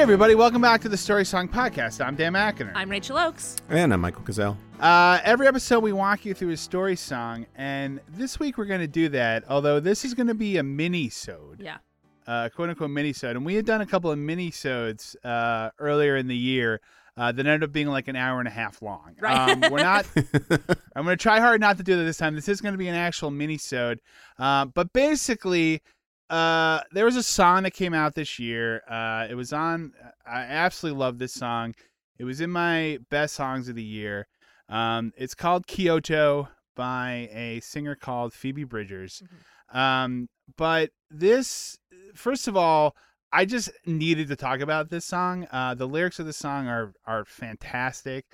Hey, 0.00 0.04
everybody, 0.04 0.34
welcome 0.34 0.62
back 0.62 0.80
to 0.80 0.88
the 0.88 0.96
Story 0.96 1.26
Song 1.26 1.46
Podcast. 1.46 2.02
I'm 2.02 2.16
Dan 2.16 2.32
McInerney. 2.32 2.72
I'm 2.74 2.88
Rachel 2.88 3.18
Oakes. 3.18 3.58
And 3.68 3.92
I'm 3.92 4.00
Michael 4.00 4.22
Gazelle. 4.22 4.56
Uh, 4.80 5.20
every 5.24 5.46
episode, 5.46 5.80
we 5.80 5.92
walk 5.92 6.24
you 6.24 6.32
through 6.32 6.52
a 6.52 6.56
story 6.56 6.96
song, 6.96 7.44
and 7.54 8.00
this 8.08 8.40
week 8.40 8.56
we're 8.56 8.64
going 8.64 8.80
to 8.80 8.86
do 8.88 9.10
that, 9.10 9.44
although 9.50 9.78
this 9.78 10.06
is 10.06 10.14
going 10.14 10.28
to 10.28 10.34
be 10.34 10.56
a 10.56 10.62
mini-sode, 10.62 11.60
Yeah. 11.60 11.76
uh, 12.26 12.48
quote-unquote 12.48 12.88
mini-sode. 12.88 13.36
And 13.36 13.44
we 13.44 13.56
had 13.56 13.66
done 13.66 13.82
a 13.82 13.86
couple 13.86 14.10
of 14.10 14.18
mini-sodes 14.18 15.16
uh, 15.22 15.68
earlier 15.78 16.16
in 16.16 16.28
the 16.28 16.36
year 16.36 16.80
uh, 17.18 17.30
that 17.32 17.46
ended 17.46 17.64
up 17.64 17.70
being 17.70 17.88
like 17.88 18.08
an 18.08 18.16
hour 18.16 18.38
and 18.38 18.48
a 18.48 18.52
half 18.52 18.80
long. 18.80 19.16
Right. 19.20 19.50
Um, 19.50 19.70
we're 19.70 19.82
not... 19.82 20.06
I'm 20.96 21.04
going 21.04 21.08
to 21.08 21.22
try 21.22 21.40
hard 21.40 21.60
not 21.60 21.76
to 21.76 21.82
do 21.82 21.96
that 21.96 22.04
this 22.04 22.16
time. 22.16 22.34
This 22.34 22.48
is 22.48 22.62
going 22.62 22.72
to 22.72 22.78
be 22.78 22.88
an 22.88 22.94
actual 22.94 23.30
mini-sode. 23.30 24.00
Uh, 24.38 24.64
but 24.64 24.94
basically... 24.94 25.82
Uh, 26.30 26.80
there 26.92 27.04
was 27.04 27.16
a 27.16 27.22
song 27.24 27.64
that 27.64 27.72
came 27.72 27.92
out 27.92 28.14
this 28.14 28.38
year. 28.38 28.82
Uh, 28.88 29.26
it 29.28 29.34
was 29.34 29.52
on. 29.52 29.92
I 30.24 30.42
absolutely 30.42 31.00
love 31.00 31.18
this 31.18 31.34
song. 31.34 31.74
It 32.18 32.24
was 32.24 32.40
in 32.40 32.50
my 32.50 32.98
best 33.10 33.34
songs 33.34 33.68
of 33.68 33.74
the 33.74 33.82
year. 33.82 34.28
Um, 34.68 35.12
it's 35.16 35.34
called 35.34 35.66
Kyoto 35.66 36.48
by 36.76 37.28
a 37.32 37.60
singer 37.60 37.96
called 37.96 38.32
Phoebe 38.32 38.62
Bridgers. 38.62 39.22
Um, 39.72 40.28
but 40.56 40.90
this, 41.10 41.78
first 42.14 42.46
of 42.46 42.56
all, 42.56 42.94
I 43.32 43.44
just 43.44 43.70
needed 43.84 44.28
to 44.28 44.36
talk 44.36 44.60
about 44.60 44.88
this 44.88 45.04
song. 45.04 45.48
Uh, 45.50 45.74
the 45.74 45.88
lyrics 45.88 46.20
of 46.20 46.26
the 46.26 46.32
song 46.32 46.68
are 46.68 46.92
are 47.06 47.24
fantastic, 47.24 48.24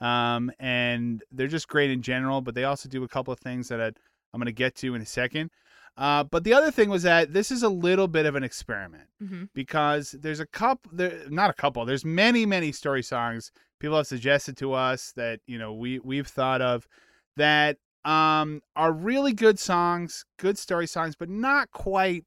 um, 0.00 0.50
and 0.58 1.22
they're 1.32 1.46
just 1.46 1.68
great 1.68 1.90
in 1.90 2.02
general. 2.02 2.42
But 2.42 2.54
they 2.54 2.64
also 2.64 2.88
do 2.90 3.02
a 3.02 3.08
couple 3.08 3.32
of 3.32 3.40
things 3.40 3.68
that 3.68 3.80
I, 3.80 3.86
I'm 3.86 4.40
going 4.40 4.46
to 4.46 4.52
get 4.52 4.74
to 4.76 4.94
in 4.94 5.00
a 5.00 5.06
second. 5.06 5.50
Uh, 5.96 6.22
but 6.24 6.44
the 6.44 6.52
other 6.52 6.70
thing 6.70 6.90
was 6.90 7.02
that 7.04 7.32
this 7.32 7.50
is 7.50 7.62
a 7.62 7.68
little 7.68 8.06
bit 8.08 8.26
of 8.26 8.34
an 8.34 8.42
experiment 8.44 9.08
Mhm. 9.22 9.48
because 9.54 10.10
there's 10.12 10.40
a 10.40 10.46
couple, 10.46 10.90
there 10.94 11.22
not 11.30 11.48
a 11.48 11.54
couple. 11.54 11.84
There's 11.86 12.04
many, 12.04 12.44
many 12.44 12.70
story 12.72 13.02
songs 13.02 13.50
people 13.78 13.96
have 13.96 14.06
suggested 14.06 14.56
to 14.56 14.72
us 14.72 15.12
that 15.16 15.40
you 15.46 15.58
know 15.58 15.72
we 15.72 15.98
we've 15.98 16.26
thought 16.26 16.60
of 16.62 16.86
that 17.36 17.78
um, 18.04 18.62
are 18.76 18.92
really 18.92 19.32
good 19.32 19.58
songs, 19.58 20.24
good 20.38 20.56
story 20.58 20.86
songs, 20.86 21.16
but 21.16 21.28
not 21.28 21.72
quite 21.72 22.24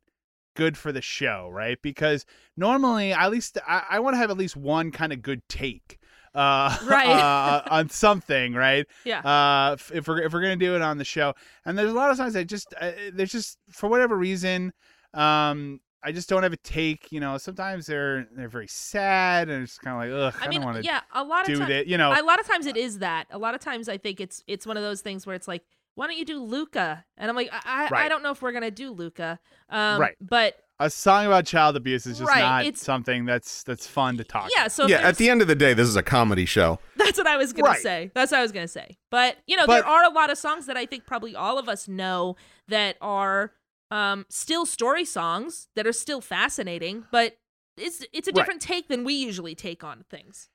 good 0.56 0.78
for 0.78 0.92
the 0.92 1.02
show, 1.02 1.48
right? 1.50 1.78
Because 1.82 2.26
normally, 2.58 3.14
at 3.14 3.32
least 3.32 3.58
I, 3.68 3.84
I 3.92 4.00
want 4.00 4.16
to 4.16 4.18
have 4.18 4.30
at 4.30 4.38
least 4.38 4.58
one 4.58 4.92
kind 4.92 5.14
of 5.14 5.22
good 5.22 5.42
take. 5.48 5.99
Uh, 6.36 6.78
Right. 6.86 7.08
uh, 7.10 7.64
on 7.70 7.90
something, 7.90 8.54
right? 8.54 8.86
Yeah. 9.06 9.20
Uh, 9.22 9.78
if- 9.94 10.08
we're 10.08 10.22
if 10.22 10.34
we're 10.34 10.42
gonna 10.42 10.56
do 10.56 10.76
it 10.76 10.82
on 10.82 10.98
the 10.98 11.06
show, 11.06 11.34
and 11.66 11.78
there's 11.78 11.92
a 11.92 11.96
lot 11.96 12.12
of 12.12 12.18
songs 12.18 12.36
I 12.36 12.44
just 12.44 12.74
uh, 12.80 12.92
there's 13.14 13.32
just 13.32 13.58
for 13.72 13.90
whatever 13.90 14.16
reason, 14.18 14.74
um, 15.14 15.80
I 16.04 16.12
just 16.12 16.30
don't 16.30 16.44
have 16.44 16.54
a 16.54 16.58
take. 16.58 17.12
You 17.12 17.20
know, 17.20 17.38
sometimes 17.38 17.86
they're 17.86 18.28
they're 18.36 18.48
very 18.50 18.68
sad, 18.68 19.50
and 19.50 19.64
it's 19.64 19.78
kind 19.78 19.96
of 19.96 20.10
like, 20.10 20.34
ugh, 20.34 20.42
I, 20.42 20.46
I 20.46 20.50
mean, 20.50 20.62
don't 20.62 20.66
want 20.74 20.78
to 20.78 20.84
yeah, 20.84 21.02
a 21.14 21.24
lot 21.24 21.42
of 21.42 21.48
do 21.48 21.58
times, 21.58 21.70
that. 21.70 21.88
You 21.88 21.98
know, 21.98 22.12
a 22.12 22.24
lot 22.24 22.40
of 22.40 22.48
times 22.48 22.66
it 22.66 22.78
is 22.78 23.00
that. 23.00 23.28
A 23.32 23.38
lot 23.38 23.54
of 23.56 23.60
times 23.62 23.90
I 23.90 23.98
think 23.98 24.22
it's 24.22 24.44
it's 24.48 24.66
one 24.66 24.78
of 24.78 24.84
those 24.84 25.02
things 25.02 25.26
where 25.26 25.36
it's 25.36 25.48
like, 25.48 25.64
why 25.96 26.08
don't 26.08 26.18
you 26.18 26.26
do 26.26 26.42
Luca? 26.42 27.04
And 27.18 27.30
I'm 27.30 27.36
like, 27.36 27.50
I 27.52 27.90
I, 27.92 28.06
I 28.06 28.10
don't 28.10 28.24
know 28.24 28.32
if 28.32 28.42
we're 28.42 28.54
gonna 28.54 28.72
do 28.72 28.92
Luca. 28.92 29.40
Um, 29.70 30.00
Right. 30.00 30.16
But 30.22 30.56
a 30.80 30.90
song 30.90 31.26
about 31.26 31.46
child 31.46 31.76
abuse 31.76 32.06
is 32.06 32.20
just 32.20 32.30
Right, 32.30 32.40
not 32.40 32.66
it's- 32.66 32.82
something 32.82 33.26
that's 33.26 33.64
that's 33.64 33.86
fun 33.88 34.18
to 34.18 34.24
talk. 34.24 34.50
yeah, 34.56 34.68
so 34.68 34.88
yeah, 34.88 34.98
at 34.98 35.18
the 35.18 35.30
end 35.30 35.42
of 35.42 35.48
the 35.48 35.56
day, 35.56 35.74
this 35.74 35.88
is 35.88 35.96
a 35.96 36.04
comedy 36.04 36.46
show. 36.46 36.80
That's 36.96 37.18
what 37.18 37.28
I 37.28 37.38
was 37.38 37.52
gonna 37.54 37.70
Right. 37.72 37.82
say. 37.82 38.12
That's 38.14 38.32
what 38.32 38.40
I 38.40 38.42
was 38.42 38.52
gonna 38.52 38.68
say. 38.68 38.98
But 39.12 39.38
you 39.48 39.58
know, 39.58 39.66
But- 39.68 39.82
there 39.82 39.88
are 39.88 40.04
a 40.06 40.10
lot 40.10 40.30
of 40.30 40.38
songs 40.38 40.66
that 40.68 40.78
I 40.78 40.86
think 40.86 41.06
probably 41.06 41.36
all 41.36 41.58
of 41.58 41.68
us 41.68 41.88
know 41.88 42.36
that 42.68 42.98
are 43.02 43.54
um, 43.92 44.26
still 44.30 44.66
story 44.68 45.04
songs 45.06 45.68
that 45.76 45.88
are 45.88 45.92
still 45.94 46.22
fascinating, 46.22 47.06
but 47.12 47.38
it's 47.76 48.06
it's 48.14 48.28
a 48.28 48.32
Right. 48.32 48.36
different 48.36 48.62
take 48.62 48.88
than 48.88 49.04
we 49.04 49.16
usually 49.16 49.56
take 49.56 49.84
on 49.84 50.06
things. 50.10 50.50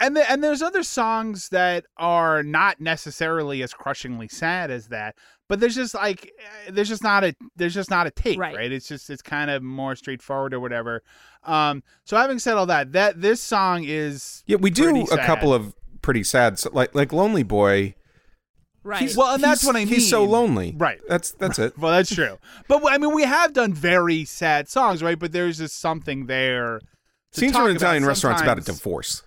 and 0.00 0.16
the, 0.16 0.30
and 0.30 0.42
there's 0.42 0.62
other 0.62 0.82
songs 0.82 1.50
that 1.50 1.84
are 1.98 2.42
not 2.42 2.80
necessarily 2.80 3.62
as 3.62 3.72
crushingly 3.74 4.28
sad 4.28 4.70
as 4.70 4.88
that 4.88 5.14
but 5.50 5.58
there's 5.58 5.74
just 5.74 5.94
like 5.94 6.32
eh, 6.38 6.70
there's 6.70 6.88
just 6.88 7.02
not 7.02 7.24
a 7.24 7.34
there's 7.56 7.74
just 7.74 7.90
not 7.90 8.06
a 8.06 8.10
take 8.10 8.38
right, 8.38 8.54
Right. 8.54 8.72
it's 8.72 8.86
just 8.88 9.10
it's 9.10 9.20
kind 9.20 9.50
of 9.50 9.62
more 9.62 9.96
straightforward 9.96 10.54
or 10.54 10.60
whatever 10.60 11.02
um 11.44 11.82
so 12.04 12.16
having 12.16 12.38
said 12.38 12.54
all 12.56 12.66
that 12.66 12.92
that 12.92 13.20
this 13.20 13.42
song 13.42 13.84
is 13.84 14.44
Yeah, 14.46 14.56
we 14.56 14.70
do 14.70 14.84
pretty 14.84 15.06
a 15.12 15.26
couple 15.26 15.52
of 15.52 15.74
pretty 16.00 16.22
sad, 16.22 16.58
so 16.58 16.70
like 16.72 16.94
like 16.94 17.12
Lonely 17.12 17.42
Boy. 17.42 17.94
Right. 18.82 19.02
He's, 19.02 19.14
Well, 19.14 19.34
and 19.34 19.44
that's 19.44 19.62
what 19.62 19.76
I 19.76 19.80
mean. 19.80 19.88
He's 19.88 20.08
so 20.08 20.24
lonely. 20.24 20.74
Right. 20.78 21.00
That's 21.06 21.32
that's 21.32 21.58
it. 21.58 21.76
well 21.76 21.92
that's 21.92 22.14
true 22.14 22.38
but 22.68 22.80
i 22.90 22.96
mean 22.96 23.12
we 23.14 23.24
have 23.24 23.52
done 23.52 23.74
very 23.74 24.24
sad 24.24 24.68
songs 24.68 25.02
right 25.02 25.18
but 25.18 25.32
there's 25.32 25.58
just 25.58 25.78
something 25.78 26.26
there 26.26 26.78
to 27.32 27.40
Scenes 27.40 27.52
talk 27.52 27.62
from 27.62 27.70
an 27.70 27.76
about 27.76 27.82
Italian 27.82 28.06
restaurant's 28.06 28.42
about 28.42 28.58
a 28.58 28.62
divorce. 28.62 29.22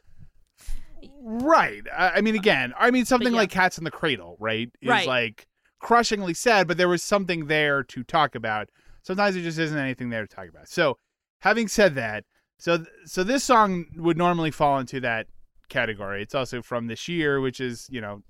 Right. 1.21 1.83
I 1.95 2.09
I 2.18 2.21
mean, 2.21 2.36
again, 2.36 2.74
I 2.77 2.92
mean, 2.92 3.06
something 3.06 3.31
yeah. 3.33 3.39
like 3.39 3.50
Cats 3.50 3.77
in 3.77 3.83
the 3.83 3.92
Cradle, 3.92 4.36
right? 4.39 4.69
Is 4.81 4.89
Right. 4.89 5.07
like 5.07 5.47
crushingly 5.83 6.33
sad, 6.33 6.68
but 6.68 6.77
there 6.77 6.89
was 6.89 7.03
something 7.03 7.45
there 7.45 7.83
to 7.83 8.03
talk 8.03 8.33
about. 8.33 8.69
Sometimes 9.03 9.35
there 9.35 9.44
just 9.44 9.59
isn't 9.59 9.77
anything 9.77 10.09
there 10.09 10.25
to 10.25 10.35
talk 10.35 10.47
about. 10.47 10.68
So, 10.68 10.97
having 11.39 11.68
said 11.68 11.94
that, 11.95 12.24
so 12.57 12.85
so 13.06 13.24
this 13.24 13.44
song 13.44 13.85
would 13.97 14.18
normally 14.18 14.50
fall 14.50 14.80
into 14.80 15.00
that 15.01 15.27
category. 15.69 16.24
It's 16.24 16.33
also 16.33 16.62
from 16.62 16.88
this 16.88 17.07
year, 17.07 17.41
which 17.41 17.59
is 17.59 17.88
you 17.91 18.01
know 18.01 18.24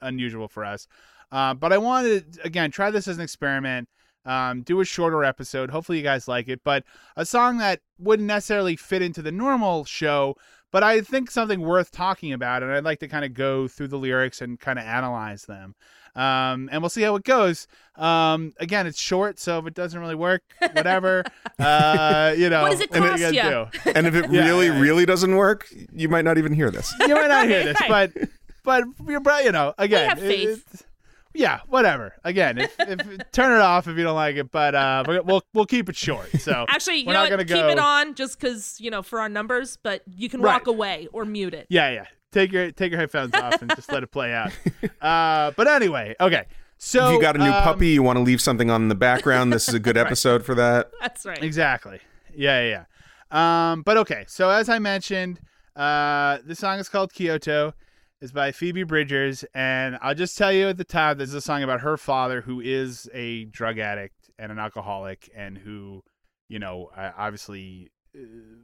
unusual 0.00 0.46
for 0.46 0.64
us. 0.64 0.86
Uh, 1.32 1.54
but 1.54 1.72
I 1.72 1.78
wanted 1.78 2.38
again 2.44 2.70
try 2.70 2.90
this 2.90 3.08
as 3.08 3.16
an 3.16 3.24
experiment. 3.24 3.88
Um, 4.24 4.62
do 4.62 4.78
a 4.80 4.84
shorter 4.84 5.24
episode. 5.24 5.70
Hopefully 5.70 5.98
you 5.98 6.04
guys 6.04 6.28
like 6.28 6.48
it. 6.48 6.60
But 6.62 6.84
a 7.16 7.26
song 7.26 7.58
that 7.58 7.80
wouldn't 7.98 8.28
necessarily 8.28 8.76
fit 8.76 9.02
into 9.02 9.20
the 9.20 9.32
normal 9.32 9.84
show, 9.84 10.36
but 10.70 10.84
I 10.84 11.00
think 11.00 11.30
something 11.30 11.60
worth 11.60 11.90
talking 11.90 12.32
about, 12.32 12.62
and 12.62 12.70
I'd 12.70 12.84
like 12.84 13.00
to 13.00 13.08
kind 13.08 13.24
of 13.24 13.34
go 13.34 13.66
through 13.66 13.88
the 13.88 13.98
lyrics 13.98 14.40
and 14.40 14.60
kind 14.60 14.78
of 14.78 14.84
analyze 14.84 15.44
them. 15.44 15.74
Um, 16.14 16.68
and 16.70 16.82
we'll 16.82 16.90
see 16.90 17.02
how 17.02 17.14
it 17.16 17.24
goes. 17.24 17.66
Um, 17.96 18.52
again, 18.58 18.86
it's 18.86 18.98
short, 19.00 19.38
so 19.38 19.58
if 19.58 19.66
it 19.66 19.74
doesn't 19.74 19.98
really 19.98 20.14
work, 20.14 20.42
whatever. 20.72 21.24
uh, 21.58 22.34
you 22.36 22.50
know, 22.50 22.62
What 22.62 22.72
does 22.72 22.80
it 22.80 22.90
what 22.90 23.02
are 23.02 23.08
cost 23.10 23.22
you 23.34 23.42
gonna 23.42 23.70
do? 23.84 23.90
And 23.94 24.06
if 24.06 24.14
it 24.14 24.30
Yeah, 24.30 24.44
really, 24.44 24.66
yeah, 24.66 24.74
yeah. 24.74 24.80
really 24.80 25.06
doesn't 25.06 25.34
work, 25.34 25.66
you 25.92 26.08
might 26.08 26.24
not 26.24 26.38
even 26.38 26.52
hear 26.52 26.70
this. 26.70 26.92
You 27.00 27.14
might 27.14 27.28
not 27.28 27.46
hear 27.48 27.64
this, 27.64 27.80
Right. 27.80 28.12
but 28.14 28.28
but 28.64 28.84
you're 29.08 29.22
you 29.42 29.52
know 29.52 29.74
again. 29.78 30.08
have 30.08 30.22
it- 30.22 30.28
faith. 30.28 30.86
yeah, 31.34 31.60
whatever. 31.68 32.14
Again, 32.24 32.58
if, 32.58 32.74
if 32.78 33.30
turn 33.32 33.52
it 33.56 33.60
off 33.62 33.88
if 33.88 33.96
you 33.96 34.04
don't 34.04 34.14
like 34.14 34.36
it, 34.36 34.50
but 34.50 34.74
uh, 34.74 35.04
we'll 35.24 35.42
we'll 35.54 35.66
keep 35.66 35.88
it 35.88 35.96
short. 35.96 36.30
So 36.40 36.66
Actually, 36.68 36.98
you 36.98 37.06
we're 37.06 37.14
know 37.14 37.20
not 37.24 37.30
what? 37.38 37.46
gonna 37.48 37.60
Keep 37.62 37.72
it 37.72 37.78
on 37.78 38.14
just 38.14 38.38
because 38.38 38.78
you 38.80 38.90
know 38.90 39.02
for 39.02 39.18
our 39.20 39.28
numbers, 39.28 39.78
but 39.82 40.02
you 40.06 40.28
can 40.28 40.40
Right. 40.42 40.52
walk 40.52 40.66
away 40.66 41.08
or 41.12 41.24
mute 41.24 41.54
it. 41.54 41.66
Yeah, 41.70 41.90
yeah. 41.90 42.04
Take 42.32 42.50
your 42.50 42.72
take 42.72 42.90
your 42.90 42.98
headphones 43.00 43.34
off 43.34 43.60
and 43.60 43.70
just 43.76 43.92
let 43.92 44.02
it 44.02 44.10
play 44.10 44.32
out. 44.32 44.52
Uh, 45.00 45.50
but 45.56 45.66
anyway, 45.66 46.14
okay. 46.20 46.44
So 46.78 47.08
if 47.08 47.14
you 47.14 47.20
got 47.20 47.34
a 47.34 47.38
new 47.38 47.50
um, 47.50 47.62
puppy, 47.62 47.88
you 47.88 48.02
want 48.04 48.18
to 48.18 48.22
leave 48.22 48.40
something 48.40 48.70
on 48.70 48.88
the 48.88 48.94
background, 48.94 49.52
this 49.52 49.68
is 49.68 49.74
a 49.74 49.80
good 49.80 49.96
episode 50.06 50.44
for 50.44 50.54
that. 50.54 50.90
That's 51.00 51.26
right. 51.26 51.42
Exactly. 51.42 51.98
Yeah, 52.34 52.62
yeah, 52.62 52.84
yeah. 53.32 53.72
Um, 53.72 53.82
but 53.82 53.96
okay. 53.98 54.24
So 54.28 54.48
as 54.50 54.68
I 54.68 54.78
mentioned, 54.78 55.40
uh, 55.74 56.38
the 56.44 56.54
song 56.54 56.78
is 56.78 56.88
called 56.88 57.12
Kyoto. 57.12 57.74
It's 58.20 58.30
by 58.30 58.52
Phoebe 58.52 58.84
Bridgers, 58.84 59.44
and 59.54 59.98
I'll 60.00 60.14
just 60.14 60.38
tell 60.38 60.52
you 60.52 60.68
at 60.68 60.76
the 60.76 60.84
top, 60.84 61.18
this 61.18 61.30
is 61.30 61.34
a 61.34 61.40
song 61.40 61.64
about 61.64 61.80
her 61.80 61.96
father, 61.96 62.40
who 62.40 62.60
is 62.60 63.10
a 63.12 63.46
drug 63.46 63.78
addict 63.78 64.30
and 64.38 64.52
an 64.52 64.60
alcoholic, 64.60 65.28
and 65.34 65.58
who, 65.58 66.04
you 66.48 66.60
know, 66.60 66.90
uh, 66.96 67.10
obviously 67.16 67.90
uh, 68.16 68.22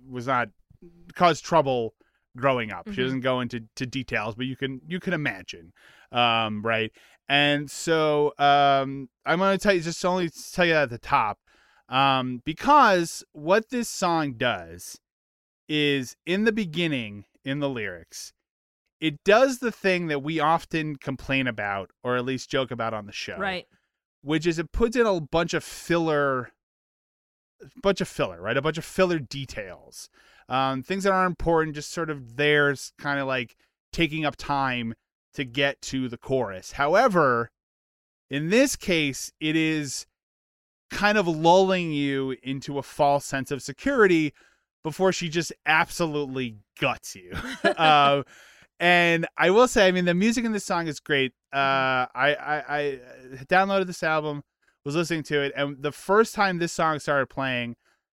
was 0.08 0.28
not 0.28 0.50
caused 1.14 1.44
trouble 1.44 1.94
growing 2.38 2.70
up. 2.72 2.88
She 2.88 3.00
Mhm. 3.00 3.04
doesn't 3.04 3.20
go 3.20 3.40
into 3.40 3.64
to 3.76 3.86
details, 3.86 4.34
but 4.34 4.46
you 4.46 4.56
can 4.56 4.80
you 4.86 5.00
can 5.00 5.12
imagine, 5.12 5.72
um, 6.12 6.62
right? 6.62 6.92
And 7.28 7.70
so 7.70 8.32
um, 8.38 9.08
I'm 9.26 9.38
going 9.38 9.58
to 9.58 9.62
tell 9.62 9.74
you 9.74 9.80
just 9.82 10.04
only 10.04 10.30
tell 10.52 10.64
you 10.66 10.74
at 10.74 10.90
the 10.90 10.98
top, 10.98 11.38
um, 11.88 12.40
because 12.44 13.24
what 13.32 13.70
this 13.70 13.88
song 13.88 14.34
does 14.34 14.98
is 15.68 16.16
in 16.24 16.44
the 16.44 16.52
beginning 16.52 17.26
in 17.44 17.60
the 17.60 17.68
lyrics, 17.68 18.32
it 19.00 19.22
does 19.24 19.58
the 19.58 19.70
thing 19.70 20.06
that 20.08 20.22
we 20.22 20.40
often 20.40 20.96
complain 20.96 21.46
about, 21.46 21.90
or 22.02 22.16
at 22.16 22.24
least 22.24 22.50
joke 22.50 22.70
about 22.70 22.94
on 22.94 23.06
the 23.06 23.12
show, 23.12 23.36
Right. 23.38 23.66
which 24.22 24.46
is 24.46 24.58
it 24.58 24.72
puts 24.72 24.96
in 24.96 25.06
a 25.06 25.20
bunch 25.20 25.52
of 25.54 25.62
filler 25.62 26.52
bunch 27.82 28.00
of 28.00 28.06
filler 28.06 28.40
right 28.40 28.56
a 28.56 28.62
bunch 28.62 28.78
of 28.78 28.84
filler 28.84 29.18
details 29.18 30.08
um, 30.48 30.82
things 30.82 31.04
that 31.04 31.12
aren't 31.12 31.30
important 31.30 31.74
just 31.74 31.92
sort 31.92 32.10
of 32.10 32.36
there's 32.36 32.92
kind 32.98 33.20
of 33.20 33.26
like 33.26 33.56
taking 33.92 34.24
up 34.24 34.36
time 34.36 34.94
to 35.34 35.44
get 35.44 35.80
to 35.82 36.08
the 36.08 36.18
chorus. 36.18 36.72
However 36.72 37.50
in 38.30 38.50
this 38.50 38.76
case 38.76 39.32
it 39.40 39.56
is 39.56 40.06
kind 40.90 41.18
of 41.18 41.26
lulling 41.26 41.92
you 41.92 42.36
into 42.42 42.78
a 42.78 42.82
false 42.82 43.24
sense 43.24 43.50
of 43.50 43.62
security 43.62 44.32
before 44.82 45.12
she 45.12 45.28
just 45.28 45.52
absolutely 45.66 46.56
guts 46.80 47.14
you. 47.14 47.32
Uh, 47.64 48.22
and 48.80 49.26
I 49.36 49.50
will 49.50 49.66
say, 49.66 49.88
I 49.88 49.92
mean, 49.92 50.04
the 50.04 50.14
music 50.14 50.44
in 50.44 50.52
this 50.52 50.64
song 50.64 50.86
is 50.86 51.00
great. 51.00 51.32
Uh, 51.52 52.06
I, 52.14 52.36
I 52.40 52.62
I 52.68 53.00
downloaded 53.48 53.88
this 53.88 54.04
album, 54.04 54.44
was 54.84 54.94
listening 54.94 55.24
to 55.24 55.42
it, 55.42 55.52
and 55.56 55.82
the 55.82 55.90
first 55.90 56.34
time 56.34 56.58
this 56.58 56.72
song 56.72 57.00
started 57.00 57.26
playing, 57.26 57.74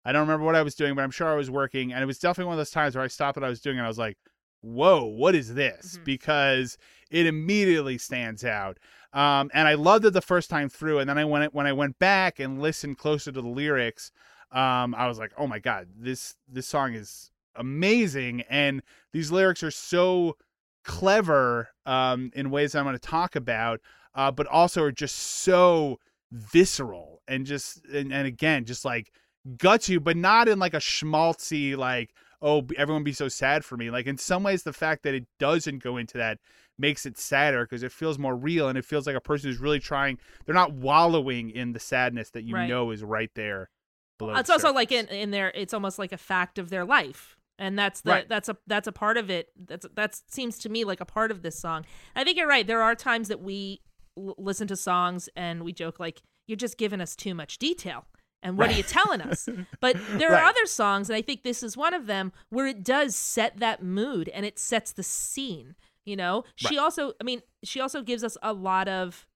I 0.09 0.11
don't 0.11 0.21
remember 0.21 0.43
what 0.43 0.55
I 0.55 0.63
was 0.63 0.73
doing, 0.73 0.95
but 0.95 1.03
I'm 1.03 1.11
sure 1.11 1.27
I 1.27 1.35
was 1.35 1.51
working, 1.51 1.93
and 1.93 2.01
it 2.01 2.07
was 2.07 2.17
definitely 2.17 2.47
one 2.47 2.55
of 2.55 2.57
those 2.57 2.71
times 2.71 2.95
where 2.95 3.03
I 3.03 3.07
stopped 3.07 3.37
what 3.37 3.45
I 3.45 3.49
was 3.49 3.61
doing 3.61 3.77
and 3.77 3.85
I 3.85 3.87
was 3.87 3.99
like, 3.99 4.17
"Whoa, 4.61 5.05
what 5.05 5.35
is 5.35 5.53
this?" 5.53 5.99
Mhm. 5.99 6.03
Because 6.03 6.79
it 7.11 7.27
immediately 7.27 7.99
stands 7.99 8.43
out. 8.43 8.79
Um, 9.13 9.51
and 9.53 9.67
I 9.67 9.75
loved 9.75 10.05
it 10.05 10.13
the 10.13 10.21
first 10.21 10.49
time 10.49 10.67
through, 10.67 10.97
and 10.97 11.07
then 11.07 11.19
I 11.19 11.25
went 11.25 11.53
when 11.53 11.67
I 11.67 11.73
went 11.73 11.99
back 11.99 12.39
and 12.39 12.59
listened 12.59 12.97
closer 12.97 13.31
to 13.31 13.39
the 13.39 13.47
lyrics, 13.47 14.11
um, 14.51 14.95
I 14.95 15.05
was 15.07 15.19
like, 15.19 15.31
"Oh 15.37 15.45
my 15.45 15.59
god, 15.59 15.89
this 15.95 16.35
this 16.47 16.65
song 16.65 16.95
is 16.95 17.29
amazing!" 17.55 18.41
And 18.49 18.81
these 19.13 19.31
lyrics 19.31 19.61
are 19.61 19.69
so 19.69 20.37
clever 20.83 21.69
um, 21.85 22.31
in 22.33 22.49
ways 22.49 22.73
I'm 22.73 22.85
going 22.85 22.95
to 22.95 22.99
talk 22.99 23.35
about, 23.35 23.79
uh, 24.15 24.31
but 24.31 24.47
also 24.47 24.81
are 24.83 24.91
just 24.91 25.15
so 25.17 25.99
visceral 26.31 27.21
and 27.27 27.45
just 27.45 27.85
and, 27.85 28.11
and 28.11 28.25
again 28.27 28.65
just 28.65 28.85
like 28.85 29.11
guts 29.57 29.89
you, 29.89 29.99
but 29.99 30.17
not 30.17 30.47
in 30.47 30.59
like 30.59 30.73
a 30.73 30.77
schmaltzy 30.79 31.75
like 31.77 32.11
oh 32.41 32.65
everyone 32.77 33.03
be 33.03 33.11
so 33.13 33.27
sad 33.27 33.65
for 33.65 33.75
me. 33.77 33.89
Like 33.89 34.05
in 34.07 34.17
some 34.17 34.43
ways, 34.43 34.63
the 34.63 34.73
fact 34.73 35.03
that 35.03 35.13
it 35.13 35.25
doesn't 35.39 35.83
go 35.83 35.97
into 35.97 36.17
that 36.17 36.37
makes 36.77 37.05
it 37.05 37.17
sadder 37.17 37.65
because 37.65 37.83
it 37.83 37.91
feels 37.91 38.17
more 38.17 38.35
real 38.35 38.69
and 38.69 38.77
it 38.77 38.85
feels 38.85 39.05
like 39.05 39.15
a 39.15 39.21
person 39.21 39.49
who's 39.49 39.59
really 39.59 39.79
trying. 39.79 40.17
They're 40.45 40.55
not 40.55 40.71
wallowing 40.73 41.49
in 41.49 41.73
the 41.73 41.79
sadness 41.79 42.29
that 42.31 42.43
you 42.45 42.55
Right. 42.55 42.69
know 42.69 42.91
is 42.91 43.03
right 43.03 43.29
there. 43.35 43.69
Below 44.17 44.35
it's 44.35 44.47
the 44.47 44.53
also 44.53 44.73
like 44.73 44.91
in 44.91 45.07
in 45.07 45.31
there 45.31 45.51
it's 45.55 45.73
almost 45.73 45.97
like 45.99 46.11
a 46.11 46.17
fact 46.17 46.57
of 46.59 46.69
their 46.69 46.83
life 46.85 47.37
and 47.57 47.79
that's 47.79 48.01
the 48.01 48.11
Right. 48.11 48.29
that's 48.29 48.49
a 48.49 48.57
that's 48.67 48.87
a 48.87 48.91
part 48.91 49.15
of 49.17 49.29
it 49.29 49.47
that's 49.65 49.85
that 49.95 50.19
seems 50.29 50.57
to 50.59 50.69
me 50.69 50.83
like 50.83 50.99
a 50.99 51.05
part 51.05 51.31
of 51.31 51.41
this 51.41 51.57
song 51.57 51.85
i 52.17 52.23
think 52.25 52.37
you're 52.37 52.45
right 52.47 52.67
there 52.67 52.81
are 52.81 52.95
times 52.95 53.29
that 53.29 53.39
we 53.41 53.79
l- 54.17 54.35
listen 54.37 54.67
to 54.67 54.75
songs 54.75 55.29
and 55.37 55.63
we 55.63 55.71
joke 55.71 56.01
like 56.01 56.21
you're 56.47 56.57
just 56.57 56.77
giving 56.77 56.99
us 56.99 57.15
too 57.15 57.33
much 57.33 57.59
detail 57.59 58.07
and 58.41 58.57
what 58.57 58.69
are 58.69 58.73
you 58.73 58.83
telling 58.83 59.21
us 59.21 59.47
but 59.79 59.95
there 60.17 60.29
Right. 60.31 60.41
are 60.43 60.45
other 60.45 60.65
songs 60.65 61.09
and 61.09 61.17
i 61.17 61.21
think 61.21 61.43
this 61.43 61.61
is 61.63 61.75
one 61.75 61.93
of 61.93 62.05
them 62.07 62.31
where 62.49 62.67
it 62.67 62.83
does 62.83 63.15
set 63.15 63.57
that 63.57 63.83
mood 63.83 64.29
and 64.29 64.45
it 64.45 64.57
sets 64.59 64.91
the 64.91 65.03
scene 65.03 65.75
you 66.05 66.15
know 66.15 66.43
she 66.55 66.77
also 66.77 67.13
i 67.19 67.23
mean 67.23 67.41
she 67.63 67.79
also 67.81 68.01
gives 68.01 68.23
us 68.23 68.37
a 68.41 68.53
lot 68.53 68.87
of 68.87 69.27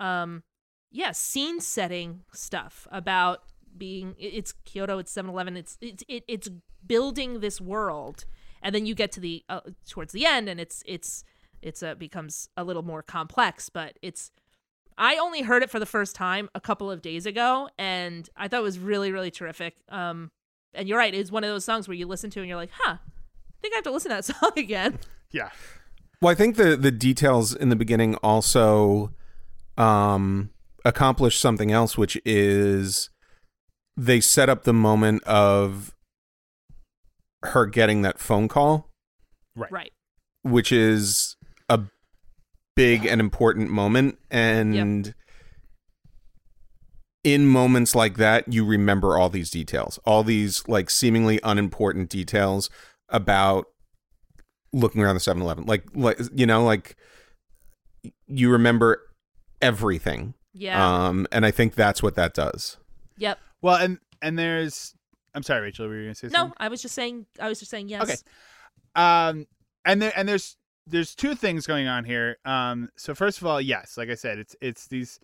um 0.00 0.42
yeah 0.90 1.12
scene 1.12 1.60
setting 1.60 2.20
stuff 2.32 2.86
about 2.90 3.42
being. 3.76 4.14
It's 4.18 4.52
kyoto 4.64 4.98
it's 4.98 5.12
7-eleven 5.14 5.56
it's 5.56 5.78
it's 5.80 6.02
it, 6.08 6.24
it's 6.26 6.48
building 6.84 7.40
this 7.40 7.60
world 7.60 8.24
and 8.62 8.74
then 8.74 8.86
you 8.86 8.94
get 8.94 9.12
to 9.12 9.20
the 9.20 9.44
uh, 9.48 9.60
towards 9.88 10.12
the 10.12 10.26
end 10.26 10.48
and 10.48 10.58
it's 10.58 10.82
it's 10.86 11.22
it's 11.62 11.82
uh, 11.82 11.94
becomes 11.94 12.48
a 12.56 12.64
little 12.64 12.82
more 12.82 13.02
complex 13.02 13.68
but 13.68 13.98
it's 14.02 14.32
i 14.98 15.16
only 15.16 15.40
heard 15.40 15.62
it 15.62 15.70
for 15.70 15.78
the 15.78 15.86
first 15.86 16.14
time 16.14 16.50
a 16.54 16.60
couple 16.60 16.90
of 16.90 17.00
days 17.00 17.24
ago 17.24 17.70
and 17.78 18.28
i 18.36 18.46
thought 18.48 18.60
it 18.60 18.62
was 18.62 18.78
really 18.78 19.10
really 19.10 19.30
terrific. 19.30 19.76
Um 19.88 20.30
and 20.74 20.86
you're 20.86 20.98
right 20.98 21.14
it's 21.14 21.32
one 21.32 21.44
of 21.44 21.48
those 21.48 21.64
songs 21.64 21.88
where 21.88 21.94
you 21.94 22.06
listen 22.06 22.28
to 22.30 22.40
and 22.40 22.48
you're 22.48 22.56
like 22.56 22.70
huh 22.72 22.96
i 22.98 23.60
think 23.62 23.72
i 23.72 23.76
have 23.76 23.84
to 23.84 23.90
listen 23.90 24.10
to 24.10 24.16
that 24.16 24.24
song 24.40 24.52
again. 24.56 24.98
Yeah, 25.30 25.50
Well, 26.22 26.32
I 26.32 26.34
think 26.34 26.56
the 26.56 26.76
the 26.76 26.90
details 26.90 27.54
in 27.54 27.68
the 27.68 27.76
beginning 27.76 28.16
also 28.16 29.12
um, 29.76 30.50
accomplish 30.84 31.38
something 31.38 31.70
else, 31.70 31.96
which 31.96 32.20
is 32.24 33.10
they 33.96 34.20
set 34.20 34.48
up 34.48 34.64
the 34.64 34.72
moment 34.72 35.22
of 35.24 35.94
her 37.42 37.66
getting 37.66 38.02
that 38.02 38.18
phone 38.18 38.48
call, 38.48 38.88
right, 39.54 39.70
right. 39.70 39.92
Which 40.42 40.72
is 40.72 41.36
a 41.37 41.37
big 42.78 43.04
and 43.04 43.20
important 43.20 43.70
moment, 43.70 44.18
and 44.30 44.74
in 47.24 47.46
moments 47.46 47.94
like 47.94 48.16
that, 48.16 48.50
you 48.52 48.64
remember 48.64 49.18
all 49.18 49.28
these 49.28 49.50
details, 49.50 49.98
all 50.04 50.22
these 50.22 50.66
like 50.68 50.88
seemingly 50.88 51.40
unimportant 51.42 52.08
details 52.08 52.70
about 53.08 53.66
looking 54.72 55.02
around 55.02 55.14
the 55.16 55.20
7-Eleven. 55.20 55.64
Like 55.66 55.84
like 55.94 56.18
you 56.34 56.46
know, 56.46 56.62
like 56.64 56.96
you 58.26 58.50
remember 58.50 59.00
everything. 59.60 60.34
yeah 60.54 61.06
Um 61.06 61.26
and 61.32 61.44
I 61.44 61.50
think 61.50 61.74
that's 61.74 62.02
what 62.02 62.14
that 62.14 62.32
does. 62.34 62.76
yep 63.16 63.38
Well, 63.60 63.76
and 63.76 63.98
and 64.22 64.38
there's. 64.38 64.94
I'm 65.34 65.42
sorry, 65.42 65.60
Rachel. 65.62 65.86
Were 65.88 65.96
you 65.96 66.02
going 66.04 66.14
to 66.14 66.18
say 66.18 66.28
something? 66.28 66.48
no 66.48 66.54
i 66.58 66.68
was 66.68 66.80
just 66.82 66.94
saying 66.94 67.26
i 67.40 67.48
was 67.48 67.58
just 67.58 67.70
saying 67.70 67.88
yes 67.88 68.02
Okay. 68.02 68.16
Um, 68.94 69.46
and 69.84 70.00
there 70.02 70.12
and 70.16 70.28
there's 70.28 70.56
there's 70.88 71.14
two 71.14 71.34
things 71.34 71.66
going 71.66 71.86
on 71.86 72.04
here. 72.04 72.36
Um, 72.44 72.88
so 72.96 73.14
first 73.14 73.40
of 73.40 73.46
all, 73.46 73.60
yes, 73.60 73.96
like 73.96 74.08
I 74.10 74.14
said, 74.14 74.38
it's 74.38 74.56
it's 74.60 74.86
these 74.88 75.20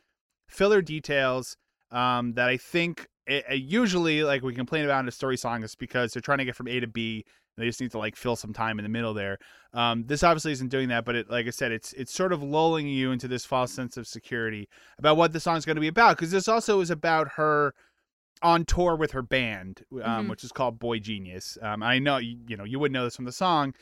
filler 0.48 0.82
details 0.82 1.56
um 1.90 2.32
that 2.34 2.48
I 2.48 2.56
think 2.56 3.06
it, 3.26 3.44
it 3.48 3.62
usually 3.62 4.22
like 4.24 4.42
we 4.42 4.54
complain 4.54 4.84
about 4.84 5.00
in 5.00 5.08
a 5.08 5.12
story 5.12 5.36
song 5.36 5.62
is 5.62 5.74
because 5.74 6.12
they're 6.12 6.20
trying 6.20 6.38
to 6.38 6.44
get 6.44 6.56
from 6.56 6.68
A 6.68 6.80
to 6.80 6.86
B. 6.86 7.24
And 7.56 7.62
they 7.62 7.68
just 7.68 7.80
need 7.80 7.92
to 7.92 7.98
like 7.98 8.16
fill 8.16 8.34
some 8.34 8.52
time 8.52 8.80
in 8.80 8.82
the 8.82 8.88
middle 8.88 9.14
there. 9.14 9.38
Um, 9.72 10.04
this 10.06 10.24
obviously 10.24 10.50
isn't 10.52 10.70
doing 10.70 10.88
that, 10.88 11.04
but 11.04 11.14
it, 11.14 11.30
like 11.30 11.46
I 11.46 11.50
said, 11.50 11.70
it's 11.70 11.92
it's 11.92 12.12
sort 12.12 12.32
of 12.32 12.42
lulling 12.42 12.88
you 12.88 13.12
into 13.12 13.28
this 13.28 13.44
false 13.44 13.72
sense 13.72 13.96
of 13.96 14.08
security 14.08 14.68
about 14.98 15.16
what 15.16 15.32
the 15.32 15.38
song's 15.38 15.64
going 15.64 15.76
to 15.76 15.80
be 15.80 15.86
about. 15.88 16.16
Because 16.16 16.32
this 16.32 16.48
also 16.48 16.80
is 16.80 16.90
about 16.90 17.28
her 17.36 17.72
on 18.42 18.64
tour 18.64 18.96
with 18.96 19.12
her 19.12 19.22
band, 19.22 19.84
um, 20.02 20.26
Mhm. 20.26 20.30
which 20.30 20.42
is 20.42 20.50
called 20.50 20.80
Boy 20.80 20.98
Genius. 20.98 21.56
Um, 21.62 21.82
I 21.82 22.00
know 22.00 22.16
you, 22.16 22.38
you 22.48 22.56
know 22.56 22.64
you 22.64 22.80
wouldn't 22.80 22.94
know 22.94 23.04
this 23.04 23.14
from 23.16 23.24
the 23.24 23.32
song 23.32 23.72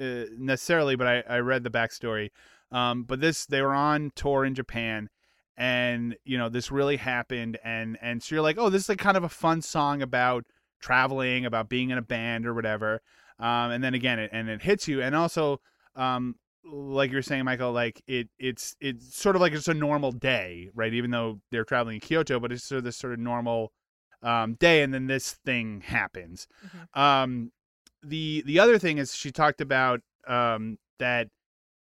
uh, 0.00 0.24
necessarily, 0.38 0.96
but 0.96 1.06
I, 1.06 1.22
I 1.28 1.38
read 1.38 1.64
the 1.64 1.70
backstory. 1.70 2.30
Um, 2.70 3.04
but 3.04 3.20
this 3.20 3.46
they 3.46 3.60
were 3.62 3.74
on 3.74 4.12
tour 4.14 4.44
in 4.44 4.54
Japan, 4.54 5.10
and 5.56 6.16
you 6.24 6.38
know 6.38 6.48
this 6.48 6.70
really 6.70 6.96
happened, 6.96 7.58
and 7.62 7.98
and 8.00 8.22
so 8.22 8.34
you're 8.34 8.42
like, 8.42 8.56
oh, 8.58 8.70
this 8.70 8.82
is 8.84 8.88
like 8.88 8.98
kind 8.98 9.16
of 9.16 9.24
a 9.24 9.28
fun 9.28 9.60
song 9.62 10.02
about 10.02 10.44
traveling, 10.80 11.44
about 11.44 11.68
being 11.68 11.90
in 11.90 11.98
a 11.98 12.02
band 12.02 12.46
or 12.46 12.54
whatever. 12.54 13.00
um, 13.38 13.70
and 13.70 13.82
then 13.84 13.94
again, 13.94 14.18
it, 14.18 14.30
and 14.32 14.48
it 14.48 14.62
hits 14.62 14.88
you, 14.88 15.02
and 15.02 15.14
also, 15.14 15.60
um, 15.96 16.36
like 16.64 17.10
you're 17.10 17.22
saying, 17.22 17.44
Michael, 17.44 17.72
like 17.72 18.02
it, 18.06 18.28
it's 18.38 18.74
it's 18.80 19.16
sort 19.16 19.36
of 19.36 19.42
like 19.42 19.52
it's 19.52 19.68
a 19.68 19.74
normal 19.74 20.12
day, 20.12 20.70
right? 20.74 20.94
Even 20.94 21.10
though 21.10 21.40
they're 21.50 21.64
traveling 21.64 21.96
in 21.96 22.00
Kyoto, 22.00 22.40
but 22.40 22.52
it's 22.52 22.64
sort 22.64 22.78
of 22.78 22.84
this 22.84 22.96
sort 22.96 23.12
of 23.12 23.18
normal 23.18 23.72
um, 24.22 24.54
day, 24.54 24.82
and 24.82 24.94
then 24.94 25.08
this 25.08 25.32
thing 25.44 25.82
happens. 25.84 26.46
Mhm. 26.64 26.98
Um, 27.00 27.52
the 28.02 28.42
the 28.46 28.58
other 28.58 28.78
thing 28.78 28.98
is 28.98 29.14
she 29.14 29.30
talked 29.30 29.60
about 29.60 30.00
um, 30.26 30.78
that, 30.98 31.28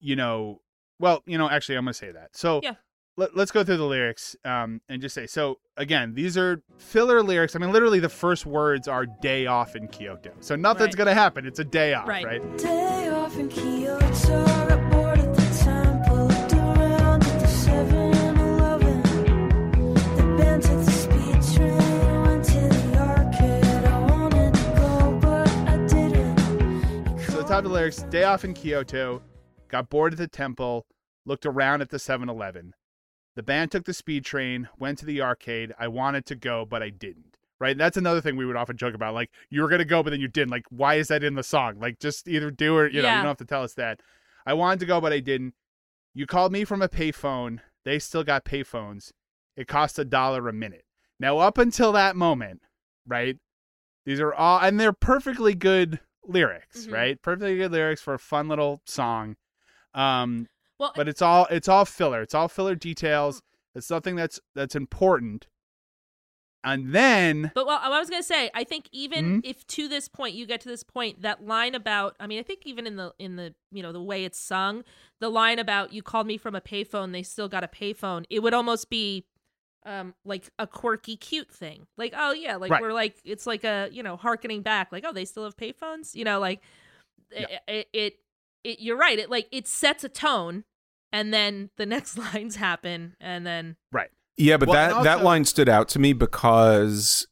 you 0.01 0.17
know, 0.17 0.61
well, 0.99 1.23
you 1.27 1.39
know, 1.39 1.49
actually, 1.51 1.77
I'm 1.77 1.85
gonna 1.85 1.95
say 1.95 2.13
that. 2.13 2.37
So 2.37 2.61
Yeah. 2.63 2.75
let, 3.17 3.37
let's 3.37 3.51
go 3.51 3.63
through 3.65 3.77
the 3.79 3.85
lyrics 3.85 4.35
um, 4.45 4.81
and 4.89 5.01
just 5.03 5.15
say 5.15 5.27
so 5.27 5.59
again 5.77 6.15
these 6.15 6.37
are 6.39 6.63
filler 6.79 7.23
lyrics 7.23 7.55
i 7.57 7.59
mean 7.59 7.73
literally 7.73 7.99
the 8.01 8.09
first 8.09 8.45
words 8.47 8.87
are 8.89 9.07
day 9.07 9.47
off 9.47 9.75
in 9.77 9.87
kyoto 9.89 10.33
so 10.41 10.55
nothing's 10.57 10.87
Right. 10.89 10.97
gonna 10.99 11.15
happen 11.15 11.47
it's 11.47 11.59
a 11.59 11.65
day 11.65 11.95
off 11.95 12.07
Right. 12.09 12.25
right, 12.25 12.59
Day 12.59 13.09
off 13.09 13.37
in 13.37 13.49
Kyoto, 13.49 13.74
didn't. 27.55 27.63
the 27.63 27.63
top 27.63 27.65
of 27.65 27.65
the 27.65 27.71
lyrics 27.71 28.03
day 28.11 28.25
off 28.25 28.45
in 28.45 28.53
kyoto 28.53 29.23
got 29.69 29.89
bored 29.89 30.13
at 30.13 30.19
the 30.19 30.27
temple 30.27 30.87
looked 31.25 31.47
around 31.47 31.81
at 31.83 31.91
the 31.91 31.97
7-eleven 31.99 32.75
the 33.37 33.43
band 33.43 33.71
took 33.71 33.85
the 33.85 33.95
speed 33.95 34.25
train 34.25 34.69
went 34.79 34.99
to 34.99 35.07
the 35.07 35.21
arcade. 35.21 35.73
I 35.79 35.89
wanted 35.89 36.27
to 36.27 36.35
go 36.35 36.65
but 36.65 36.83
i 36.83 36.91
didn't 36.91 37.37
right? 37.61 37.79
That's 37.79 37.97
another 37.97 38.21
thing 38.21 38.37
we 38.37 38.45
would 38.45 38.57
often 38.57 38.77
joke 38.77 38.95
about 38.95 39.15
like 39.15 39.31
you 39.51 39.63
were 39.63 39.69
gonna 39.69 39.85
go 39.85 40.03
but 40.03 40.11
then 40.11 40.21
you 40.21 40.29
didn't. 40.29 40.51
Like 40.51 40.67
why 40.71 40.97
is 40.97 41.09
that 41.09 41.23
in 41.23 41.35
the 41.35 41.43
song? 41.45 41.79
Like 41.79 42.01
just 42.01 42.27
either 42.27 42.51
do 42.51 42.77
or 42.77 42.89
you 42.89 43.01
know 43.01 43.09
you 43.09 43.15
don't 43.15 43.27
have 43.27 43.37
to 43.39 43.45
tell 43.45 43.63
us 43.63 43.75
that. 43.75 44.01
I 44.45 44.55
wanted 44.55 44.81
to 44.81 44.87
go 44.87 45.01
but 45.01 45.13
i 45.13 45.21
didn't. 45.21 45.55
You 46.13 46.27
called 46.27 46.53
me 46.53 46.65
from 46.65 46.83
a 46.83 46.89
payphone. 46.89 47.61
They 47.85 48.01
still 48.01 48.25
got 48.25 48.45
payphones. 48.45 49.13
It 49.57 49.69
cost 49.69 49.99
a 49.99 50.05
dollar 50.05 50.49
a 50.49 50.53
minute. 50.53 50.85
Now 51.21 51.39
up 51.39 51.57
until 51.57 51.93
that 51.93 52.17
moment 52.17 52.63
right 53.07 53.37
these 54.07 54.19
are 54.19 54.35
all 54.35 54.59
and 54.59 54.81
they're 54.81 54.93
perfectly 54.93 55.55
good 55.55 56.01
lyrics 56.27 56.87
Mhm. 56.87 56.93
right 56.93 57.23
perfectly 57.23 57.57
good 57.57 57.73
lyrics 57.73 58.01
for 58.01 58.15
a 58.15 58.19
fun 58.19 58.49
little 58.49 58.81
song 58.87 59.37
um 59.95 60.49
Well, 60.79 60.93
but 60.97 61.09
it's 61.09 61.23
all 61.23 61.47
it's 61.51 61.69
all 61.69 61.85
filler 61.85 62.23
it's 62.23 62.35
all 62.35 62.49
filler 62.49 62.75
details 62.75 63.43
it's 63.75 63.91
nothing 63.91 64.17
that's 64.17 64.41
that's 64.55 64.75
important 64.75 65.47
and 66.67 66.95
then 66.95 67.53
But 67.55 67.67
well, 67.67 67.79
I 67.83 67.91
was 68.01 68.09
gonna 68.09 68.23
say, 68.23 68.51
I 68.55 68.65
think 68.65 68.89
even 68.91 69.43
Mhm. 69.43 69.45
if 69.45 69.67
to 69.67 69.87
this 69.87 70.09
point 70.09 70.35
you 70.35 70.47
get 70.47 70.63
to 70.63 70.69
this 70.71 70.83
point, 70.83 71.21
that 71.21 71.45
line 71.45 71.75
about, 71.75 72.17
I 72.19 72.27
mean, 72.27 72.39
I 72.39 72.43
think 72.43 72.63
even 72.65 72.87
in 72.87 72.97
the 72.97 73.13
in 73.19 73.37
the 73.37 73.55
you 73.71 73.83
know 73.83 73.93
the 73.93 74.01
way 74.03 74.25
it's 74.25 74.39
sung, 74.39 74.83
the 75.21 75.29
line 75.29 75.59
about 75.59 75.93
you 75.93 76.03
called 76.03 76.27
me 76.27 76.39
from 76.39 76.55
a 76.55 76.63
payphone, 76.63 77.13
they 77.13 77.23
still 77.23 77.49
got 77.51 77.65
a 77.65 77.69
payphone. 77.69 78.25
It 78.31 78.39
would 78.43 78.55
almost 78.55 78.89
be, 78.89 79.27
um, 79.85 80.15
like 80.25 80.51
a 80.59 80.67
quirky, 80.67 81.17
cute 81.17 81.51
thing. 81.51 81.87
Like, 81.97 82.15
oh 82.17 82.33
yeah, 82.33 82.57
like 82.57 82.71
Right. 82.71 82.81
we're 82.81 82.93
like 82.93 83.17
it's 83.25 83.47
like 83.47 83.65
a 83.65 83.89
you 83.93 84.03
know 84.03 84.17
harkening 84.17 84.63
back, 84.63 84.93
like 84.93 85.05
oh 85.07 85.13
they 85.13 85.25
still 85.25 85.45
have 85.45 85.57
payphones, 85.57 86.15
you 86.15 86.25
know, 86.25 86.41
like 86.41 86.61
Yeah. 87.33 87.47
it, 87.49 87.61
it 87.69 87.89
it 87.93 88.15
it 88.65 88.81
you're 88.81 88.97
right. 88.97 89.19
It 89.19 89.31
like 89.31 89.49
it 89.53 89.69
sets 89.69 90.05
a 90.05 90.09
tone, 90.09 90.65
and 91.13 91.33
then 91.35 91.71
the 91.77 91.87
next 91.87 92.17
lines 92.19 92.57
happen, 92.57 93.15
and 93.21 93.47
then 93.47 93.77
right 93.93 94.11
Yeah, 94.37 94.57
but 94.57 94.69
Well, 94.69 94.75
that 94.75 94.97
and 94.97 95.07
that 95.07 95.23
line 95.23 95.45
stood 95.45 95.69
out 95.69 95.89
to 95.91 95.99
me 95.99 96.13
because 96.13 97.27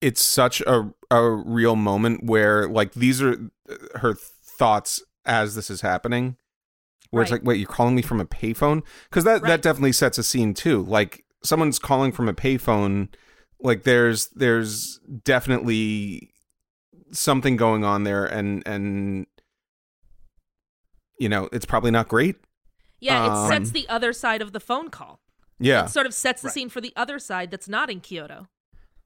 it's 0.00 0.22
such 0.24 0.60
a 0.62 0.92
a 1.10 1.28
real 1.30 1.76
moment 1.76 2.24
where 2.24 2.68
like 2.68 2.92
these 2.94 3.20
are 3.20 3.32
uh, 3.68 3.98
her 3.98 4.14
thoughts 4.14 5.02
as 5.24 5.54
this 5.54 5.70
is 5.70 5.80
happening. 5.80 6.36
Where 7.10 7.22
it's 7.24 7.32
like, 7.32 7.42
wait, 7.42 7.56
you're 7.58 7.66
calling 7.66 7.96
me 7.96 8.02
from 8.02 8.20
a 8.20 8.24
payphone? 8.24 8.82
Because 9.08 9.24
that 9.24 9.42
Right. 9.42 9.48
that 9.48 9.62
definitely 9.62 9.90
sets 9.92 10.16
a 10.16 10.22
scene 10.22 10.54
too. 10.54 10.84
Like 10.84 11.24
someone's 11.42 11.78
calling 11.78 12.12
from 12.12 12.28
a 12.28 12.34
payphone. 12.34 13.08
Like 13.60 13.82
there's 13.84 14.28
there's 14.28 15.00
definitely 15.24 16.32
something 17.12 17.56
going 17.56 17.84
on 17.84 18.04
there, 18.04 18.24
and 18.24 18.62
and 18.66 19.26
you 21.18 21.28
know 21.28 21.48
it's 21.52 21.66
probably 21.66 21.90
not 21.90 22.08
great. 22.08 22.36
yeah, 23.02 23.24
it 23.44 23.48
sets 23.48 23.70
Um, 23.70 23.72
the 23.72 23.88
other 23.88 24.12
side 24.12 24.42
of 24.42 24.52
the 24.52 24.60
phone 24.60 24.90
call. 24.90 25.20
Yeah, 25.58 25.84
It 25.84 25.88
sort 25.90 26.06
of 26.06 26.12
sets 26.14 26.42
the 26.42 26.48
Right. 26.48 26.54
scene 26.54 26.68
for 26.68 26.80
the 26.82 26.92
other 26.96 27.18
side 27.18 27.50
that's 27.50 27.68
not 27.68 27.88
in 27.90 28.00
Kyoto. 28.00 28.48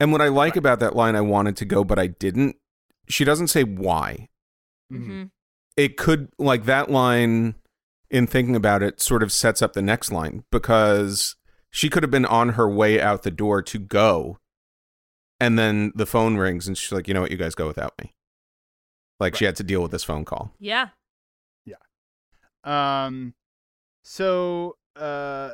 And 0.01 0.11
what 0.13 0.21
I 0.21 0.29
like 0.29 0.53
Right. 0.55 0.59
about 0.59 0.81
that 0.81 0.97
line, 0.97 1.15
I 1.17 1.21
wanted 1.21 1.57
to 1.59 1.65
go, 1.65 1.85
but 1.85 1.99
I 1.99 2.09
didn't. 2.09 2.57
She 3.09 3.25
doesn't 3.25 3.49
say 3.49 3.63
why. 3.65 4.29
Mhm. 4.93 4.99
Mm-hmm. 5.01 5.23
It 5.77 5.97
could, 5.97 6.29
like, 6.39 6.65
that 6.65 6.91
line, 6.91 7.55
in 8.11 8.27
thinking 8.29 8.55
about 8.57 8.83
it, 8.83 9.01
sort 9.01 9.23
of 9.23 9.31
sets 9.33 9.63
up 9.63 9.73
the 9.73 9.83
next 9.83 10.11
line 10.13 10.45
because 10.51 11.35
she 11.75 11.91
could 11.91 12.05
have 12.05 12.11
been 12.11 12.25
on 12.25 12.51
her 12.51 12.71
way 12.71 13.01
out 13.01 13.25
the 13.25 13.33
door 13.33 13.61
to 13.61 13.81
go. 13.81 14.39
And 15.41 15.59
then 15.59 15.91
the 15.97 16.07
phone 16.07 16.37
rings 16.37 16.69
and 16.69 16.79
she's 16.79 16.93
like, 16.93 17.09
you 17.09 17.15
know 17.15 17.23
what, 17.23 17.33
you 17.33 17.37
guys 17.37 17.57
go 17.57 17.67
without 17.67 17.95
me. 18.01 18.15
Like, 19.19 19.35
she 19.35 19.45
had 19.45 19.57
to 19.57 19.65
deal 19.65 19.83
with 19.83 19.91
this 19.91 20.05
phone 20.05 20.25
call. 20.25 20.53
Yeah. 20.61 20.91
Yeah. 21.65 21.75
Um, 22.63 23.35
so 24.05 24.77
uh, 24.95 25.51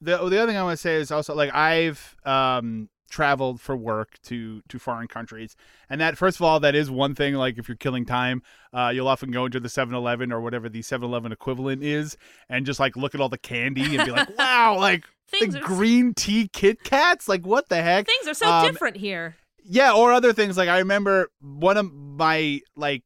the 0.00 0.16
the 0.18 0.38
other 0.38 0.46
thing 0.46 0.56
I 0.56 0.62
want 0.62 0.78
to 0.78 0.80
say 0.80 0.94
is 0.96 1.10
also 1.10 1.34
like 1.34 1.52
I've 1.52 2.16
um 2.24 2.88
traveled 3.10 3.60
for 3.60 3.76
work 3.76 4.20
to 4.24 4.62
to 4.68 4.78
foreign 4.78 5.08
countries, 5.08 5.56
and 5.90 6.00
that 6.00 6.16
first 6.16 6.38
of 6.38 6.42
all 6.42 6.60
that 6.60 6.76
is 6.76 6.90
one 6.90 7.14
thing. 7.16 7.34
Like 7.34 7.58
if 7.58 7.68
you're 7.68 7.76
killing 7.76 8.04
time, 8.04 8.42
uh, 8.72 8.92
you'll 8.94 9.08
often 9.08 9.32
go 9.32 9.46
into 9.46 9.58
the 9.58 9.68
7-Eleven 9.68 10.32
or 10.32 10.40
whatever 10.40 10.68
the 10.68 10.80
7-Eleven 10.80 11.32
equivalent 11.32 11.82
is, 11.82 12.16
and 12.48 12.66
just 12.66 12.78
like 12.78 12.96
look 12.96 13.14
at 13.14 13.20
all 13.20 13.28
the 13.28 13.38
candy 13.38 13.96
and 13.96 14.04
be 14.04 14.12
like, 14.12 14.36
wow, 14.38 14.76
like 14.78 15.04
Things 15.28 15.54
the 15.54 15.60
are 15.60 15.66
green 15.66 16.14
tea 16.14 16.48
Kit 16.52 16.82
Kats, 16.84 17.28
like 17.28 17.44
what 17.46 17.68
the 17.68 17.82
heck? 17.82 18.06
things 18.06 18.28
are 18.28 18.34
so 18.34 18.48
Um, 18.50 18.66
different 18.66 18.96
here. 18.96 19.36
yeah 19.64 19.92
or 19.92 20.12
other 20.12 20.32
things 20.32 20.56
like 20.56 20.68
i 20.68 20.78
remember 20.78 21.28
one 21.40 21.76
of 21.76 21.92
my 21.92 22.60
like 22.76 23.02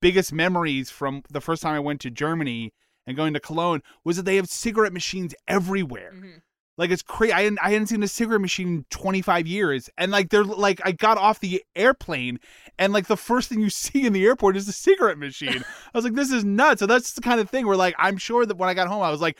biggest 0.00 0.32
memories 0.32 0.90
from 0.90 1.22
the 1.30 1.40
first 1.40 1.60
time 1.62 1.74
i 1.74 1.80
went 1.80 2.00
to 2.00 2.10
germany 2.10 2.72
and 3.06 3.16
going 3.16 3.34
to 3.34 3.40
cologne 3.40 3.82
was 4.04 4.16
that 4.16 4.24
they 4.24 4.36
have 4.36 4.48
cigarette 4.48 4.92
machines 4.92 5.34
everywhere 5.46 6.12
Mhm. 6.14 6.40
like 6.78 6.90
it's 6.90 7.02
crazy 7.02 7.32
I 7.32 7.42
hadn't, 7.42 7.58
I 7.62 7.70
hadn't 7.72 7.88
seen 7.88 8.02
a 8.02 8.08
cigarette 8.08 8.40
machine 8.40 8.68
in 8.68 8.84
25 8.90 9.46
years 9.46 9.90
and 9.98 10.10
like 10.12 10.30
they're 10.30 10.44
like 10.44 10.80
i 10.84 10.92
got 10.92 11.18
off 11.18 11.40
the 11.40 11.62
airplane 11.76 12.38
and 12.78 12.92
like 12.92 13.06
the 13.08 13.16
first 13.16 13.48
thing 13.48 13.60
you 13.60 13.70
see 13.84 14.06
in 14.06 14.12
the 14.12 14.24
airport 14.24 14.56
is 14.56 14.68
a 14.68 14.72
cigarette 14.72 15.18
machine 15.18 15.64
i 15.94 15.98
was 15.98 16.04
like 16.04 16.14
this 16.14 16.30
is 16.32 16.44
nuts 16.44 16.78
so 16.80 16.86
that's 16.86 17.12
the 17.14 17.20
kind 17.20 17.40
of 17.40 17.50
thing 17.50 17.66
where 17.66 17.76
like 17.76 17.94
i'm 17.98 18.16
sure 18.16 18.46
that 18.46 18.56
when 18.56 18.68
i 18.70 18.74
got 18.74 18.88
home 18.88 19.02
i 19.02 19.10
was 19.10 19.20
like 19.20 19.36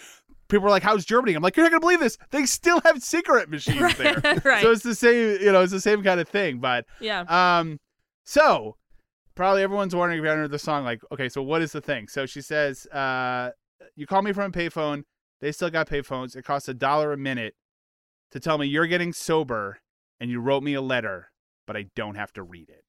people 0.48 0.64
were 0.64 0.70
like 0.70 0.82
how's 0.82 1.04
germany 1.04 1.34
i'm 1.34 1.42
like 1.42 1.56
you're 1.56 1.64
not 1.64 1.70
gonna 1.70 1.80
believe 1.80 2.00
this 2.00 2.18
they 2.30 2.46
still 2.46 2.80
have 2.84 3.02
cigarette 3.02 3.48
machines 3.50 3.96
there 3.96 4.20
right. 4.44 4.62
so 4.62 4.70
it's 4.70 4.82
the 4.82 4.94
same, 4.94 5.38
you 5.40 5.52
know, 5.52 5.62
it's 5.62 5.72
the 5.72 5.80
same 5.80 6.02
kind 6.02 6.20
of 6.20 6.28
thing. 6.28 6.58
But 6.58 6.86
yeah. 7.00 7.24
um, 7.28 7.78
so 8.24 8.76
probably 9.34 9.62
everyone's 9.62 9.94
wondering 9.94 10.18
if 10.18 10.24
you 10.24 10.30
heard 10.30 10.50
the 10.50 10.58
song, 10.58 10.84
like, 10.84 11.00
okay, 11.12 11.28
so 11.28 11.42
what 11.42 11.62
is 11.62 11.72
the 11.72 11.80
thing? 11.80 12.08
So 12.08 12.26
she 12.26 12.40
says, 12.40 12.86
uh, 12.86 13.50
you 13.96 14.06
call 14.06 14.22
me 14.22 14.32
from 14.32 14.50
a 14.50 14.54
payphone. 14.54 15.04
They 15.40 15.52
still 15.52 15.70
got 15.70 15.88
payphones. 15.88 16.34
It 16.34 16.44
costs 16.44 16.68
a 16.68 16.74
dollar 16.74 17.12
a 17.12 17.16
minute 17.16 17.54
to 18.32 18.40
tell 18.40 18.58
me 18.58 18.66
you're 18.66 18.86
getting 18.86 19.12
sober, 19.12 19.78
and 20.20 20.30
you 20.30 20.40
wrote 20.40 20.62
me 20.62 20.74
a 20.74 20.82
letter, 20.82 21.30
but 21.66 21.76
I 21.76 21.86
don't 21.94 22.16
have 22.16 22.32
to 22.34 22.42
read 22.42 22.68
it. 22.68 22.84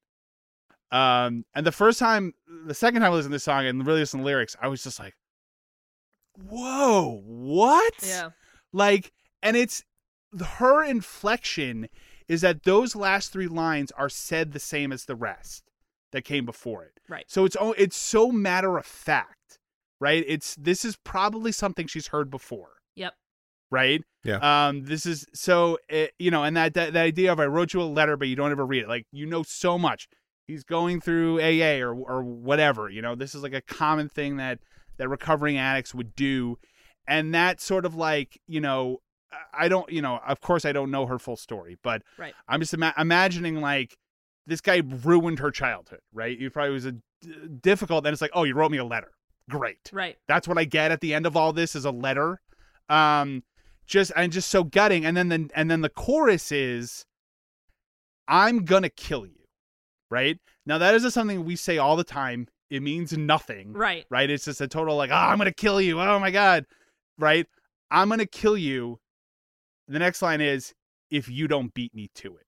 Um, 0.94 1.44
and 1.54 1.64
the 1.64 1.72
first 1.72 2.00
time, 2.00 2.32
the 2.66 2.74
second 2.74 3.02
time 3.02 3.12
I 3.12 3.14
listened 3.14 3.30
to 3.30 3.36
this 3.36 3.44
song 3.44 3.64
and 3.64 3.86
really 3.86 4.00
listened 4.00 4.20
to 4.20 4.24
the 4.24 4.26
lyrics, 4.26 4.56
I 4.60 4.66
was 4.66 4.82
just 4.82 4.98
like, 4.98 5.14
whoa, 6.36 7.20
what? 7.24 7.94
yeah. 8.06 8.30
like 8.72 9.12
and 9.42 9.56
it's 9.56 9.82
her 10.58 10.84
inflection 10.84 11.88
is 12.28 12.40
that 12.42 12.62
those 12.62 12.94
last 12.94 13.32
three 13.32 13.48
lines 13.48 13.90
are 13.92 14.08
said 14.08 14.52
the 14.52 14.60
same 14.60 14.92
as 14.92 15.04
the 15.06 15.16
rest 15.16 15.64
that 16.12 16.22
came 16.24 16.44
before 16.44 16.84
it 16.84 16.92
Right. 17.08 17.24
so 17.28 17.44
it's 17.44 17.56
o- 17.58 17.72
it's 17.76 17.96
so 17.96 18.30
matter 18.30 18.76
of 18.78 18.86
fact 18.86 19.58
right 20.00 20.24
it's 20.26 20.54
this 20.56 20.84
is 20.84 20.96
probably 21.04 21.52
something 21.52 21.86
she's 21.86 22.08
heard 22.08 22.30
before 22.30 22.74
Yep. 22.96 23.14
right 23.70 24.02
Yeah. 24.24 24.68
um 24.68 24.84
this 24.84 25.06
is 25.06 25.26
so 25.34 25.78
it, 25.88 26.12
you 26.18 26.30
know 26.30 26.44
and 26.44 26.56
that, 26.56 26.74
that 26.74 26.92
that 26.92 27.02
idea 27.02 27.32
of 27.32 27.40
i 27.40 27.46
wrote 27.46 27.74
you 27.74 27.82
a 27.82 27.84
letter 27.84 28.16
but 28.16 28.28
you 28.28 28.36
don't 28.36 28.50
ever 28.52 28.64
read 28.66 28.84
it 28.84 28.88
like 28.88 29.06
you 29.12 29.26
know 29.26 29.42
so 29.42 29.78
much 29.78 30.08
he's 30.46 30.62
going 30.64 31.00
through 31.00 31.40
aa 31.40 31.80
or 31.80 31.94
or 31.94 32.22
whatever 32.22 32.88
you 32.88 33.02
know 33.02 33.14
this 33.16 33.34
is 33.34 33.42
like 33.42 33.54
a 33.54 33.60
common 33.62 34.08
thing 34.08 34.36
that 34.36 34.58
that 35.00 35.08
recovering 35.08 35.56
addicts 35.58 35.92
would 35.94 36.14
do 36.14 36.56
and 37.08 37.34
that 37.34 37.60
sort 37.60 37.84
of 37.84 37.94
like 37.96 38.40
you 38.46 38.60
know 38.60 38.98
i 39.52 39.66
don't 39.66 39.90
you 39.90 40.00
know 40.02 40.20
of 40.26 40.40
course 40.40 40.64
i 40.64 40.70
don't 40.72 40.90
know 40.90 41.06
her 41.06 41.18
full 41.18 41.36
story 41.36 41.76
but 41.82 42.02
Right. 42.18 42.34
i'm 42.48 42.60
just 42.60 42.74
ima- 42.74 42.94
imagining 42.96 43.60
like 43.60 43.96
this 44.46 44.60
guy 44.60 44.82
ruined 45.04 45.38
her 45.40 45.50
childhood 45.50 46.00
right 46.12 46.40
it 46.40 46.52
probably 46.52 46.72
was 46.72 46.86
a 46.86 46.92
d- 46.92 47.02
difficult 47.60 48.04
then 48.04 48.12
it's 48.12 48.22
like 48.22 48.32
oh 48.34 48.44
you 48.44 48.54
wrote 48.54 48.70
me 48.70 48.78
a 48.78 48.84
letter 48.84 49.10
great 49.48 49.90
Right. 49.92 50.16
that's 50.28 50.46
what 50.46 50.58
I 50.58 50.64
get 50.64 50.92
at 50.92 51.00
the 51.00 51.12
end 51.14 51.26
of 51.26 51.36
all 51.36 51.52
this 51.52 51.74
is 51.74 51.84
a 51.84 51.90
letter. 51.90 52.40
Um 52.88 53.42
just 53.86 54.12
and 54.14 54.30
just 54.32 54.48
so 54.48 54.62
gutting 54.62 55.04
and 55.04 55.16
then 55.16 55.28
the 55.28 55.50
and 55.56 55.68
then 55.70 55.80
the 55.80 55.88
chorus 55.88 56.52
is 56.52 57.04
I'm 58.28 58.64
going 58.64 58.82
to 58.84 58.88
kill 58.90 59.26
you. 59.26 59.40
right? 60.10 60.38
Now 60.66 60.78
that 60.78 60.94
is 60.94 61.12
something 61.12 61.44
we 61.44 61.56
say 61.56 61.78
all 61.78 61.96
the 61.96 62.04
time. 62.04 62.46
It 62.70 62.82
means 62.82 63.12
nothing, 63.16 63.72
Right. 63.72 64.06
right? 64.10 64.30
It's 64.30 64.44
just 64.44 64.60
a 64.60 64.68
total 64.68 64.96
like, 64.96 65.10
oh, 65.10 65.14
I'm 65.14 65.38
gonna 65.38 65.52
kill 65.52 65.80
you. 65.80 66.00
Oh 66.00 66.18
my 66.20 66.30
god, 66.30 66.66
right? 67.18 67.46
I'm 67.90 68.08
gonna 68.08 68.26
kill 68.26 68.56
you. 68.56 69.00
The 69.88 69.98
next 69.98 70.22
line 70.22 70.40
is, 70.40 70.72
if 71.10 71.28
you 71.28 71.48
don't 71.48 71.74
beat 71.74 71.92
me 71.94 72.08
to 72.16 72.36
it, 72.36 72.46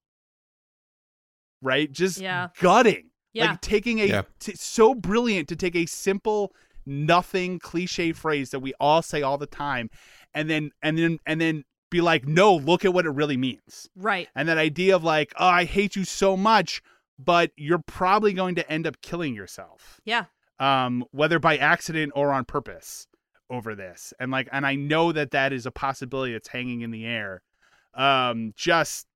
right? 1.60 1.90
Just 1.90 2.18
Yeah. 2.20 2.48
gutting, 2.60 3.10
Yeah. 3.32 3.50
like 3.52 3.60
taking 3.60 4.00
a 4.00 4.06
Yeah. 4.06 4.22
t- 4.38 4.54
so 4.54 4.94
brilliant 4.94 5.48
to 5.48 5.56
take 5.56 5.74
a 5.74 5.86
simple, 5.86 6.54
nothing 6.86 7.58
cliche 7.58 8.12
phrase 8.12 8.50
that 8.50 8.60
we 8.60 8.74
all 8.78 9.02
say 9.02 9.22
all 9.22 9.38
the 9.38 9.46
time, 9.46 9.90
and 10.34 10.48
then 10.48 10.70
and 10.82 10.98
then 10.98 11.18
and 11.26 11.40
then 11.40 11.64
be 11.90 12.00
like, 12.00 12.26
no, 12.26 12.54
look 12.56 12.84
at 12.84 12.94
what 12.94 13.04
it 13.06 13.10
really 13.10 13.36
means. 13.36 13.88
right. 13.96 14.28
And 14.34 14.48
that 14.48 14.56
idea 14.58 14.96
of 14.96 15.04
like, 15.04 15.32
oh, 15.36 15.46
I 15.46 15.64
hate 15.64 15.94
you 15.94 16.04
so 16.04 16.36
much, 16.38 16.80
but 17.24 17.50
you're 17.56 17.82
probably 17.86 18.32
going 18.32 18.54
to 18.56 18.70
end 18.72 18.86
up 18.86 19.00
killing 19.02 19.34
yourself 19.34 20.00
Yeah. 20.04 20.24
um, 20.58 21.04
whether 21.10 21.38
by 21.38 21.56
accident 21.58 22.12
or 22.14 22.32
on 22.32 22.44
purpose 22.44 23.06
over 23.50 23.74
this. 23.74 24.14
And 24.18 24.30
like, 24.30 24.48
and 24.52 24.66
I 24.66 24.74
know 24.76 25.12
that 25.12 25.30
that 25.32 25.52
is 25.52 25.66
a 25.66 25.70
possibility 25.70 26.32
that's 26.32 26.48
hanging 26.48 26.80
in 26.80 26.90
the 26.90 27.04
air. 27.04 27.42
Um, 27.94 28.52
just 28.56 29.06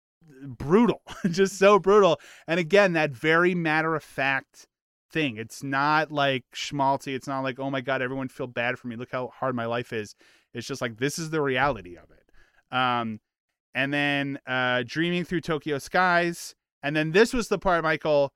brutal, 0.43 1.01
just 1.31 1.59
so 1.59 1.79
brutal. 1.79 2.21
And 2.47 2.61
again, 2.61 2.93
that 2.95 3.13
very 3.13 3.55
matter 3.55 3.95
of 3.95 4.03
fact 4.03 4.67
thing. 5.11 5.37
It's 5.37 5.63
not 5.63 6.11
like 6.11 6.45
schmaltzy. 6.55 7.15
It's 7.15 7.29
not 7.29 7.41
like, 7.41 7.59
oh 7.59 7.71
my 7.71 7.81
God, 7.81 8.03
everyone 8.03 8.29
feel 8.29 8.47
bad 8.49 8.79
for 8.79 8.89
me. 8.89 8.97
Look 8.97 9.13
how 9.13 9.29
hard 9.29 9.55
my 9.55 9.67
life 9.67 9.93
is. 9.93 10.15
It's 10.53 10.67
just 10.67 10.81
like, 10.83 10.99
this 10.99 11.19
is 11.19 11.31
the 11.31 11.41
reality 11.41 11.97
of 11.97 12.11
it. 12.11 12.77
Um, 12.77 13.21
and 13.75 13.93
then 13.95 14.39
uh, 14.47 14.83
dreaming 14.87 15.25
through 15.25 15.43
Tokyo 15.43 15.79
skies. 15.79 16.55
And 16.87 16.95
then 16.95 17.11
this 17.11 17.35
was 17.35 17.49
the 17.49 17.59
part, 17.59 17.83
Michael, 17.83 18.33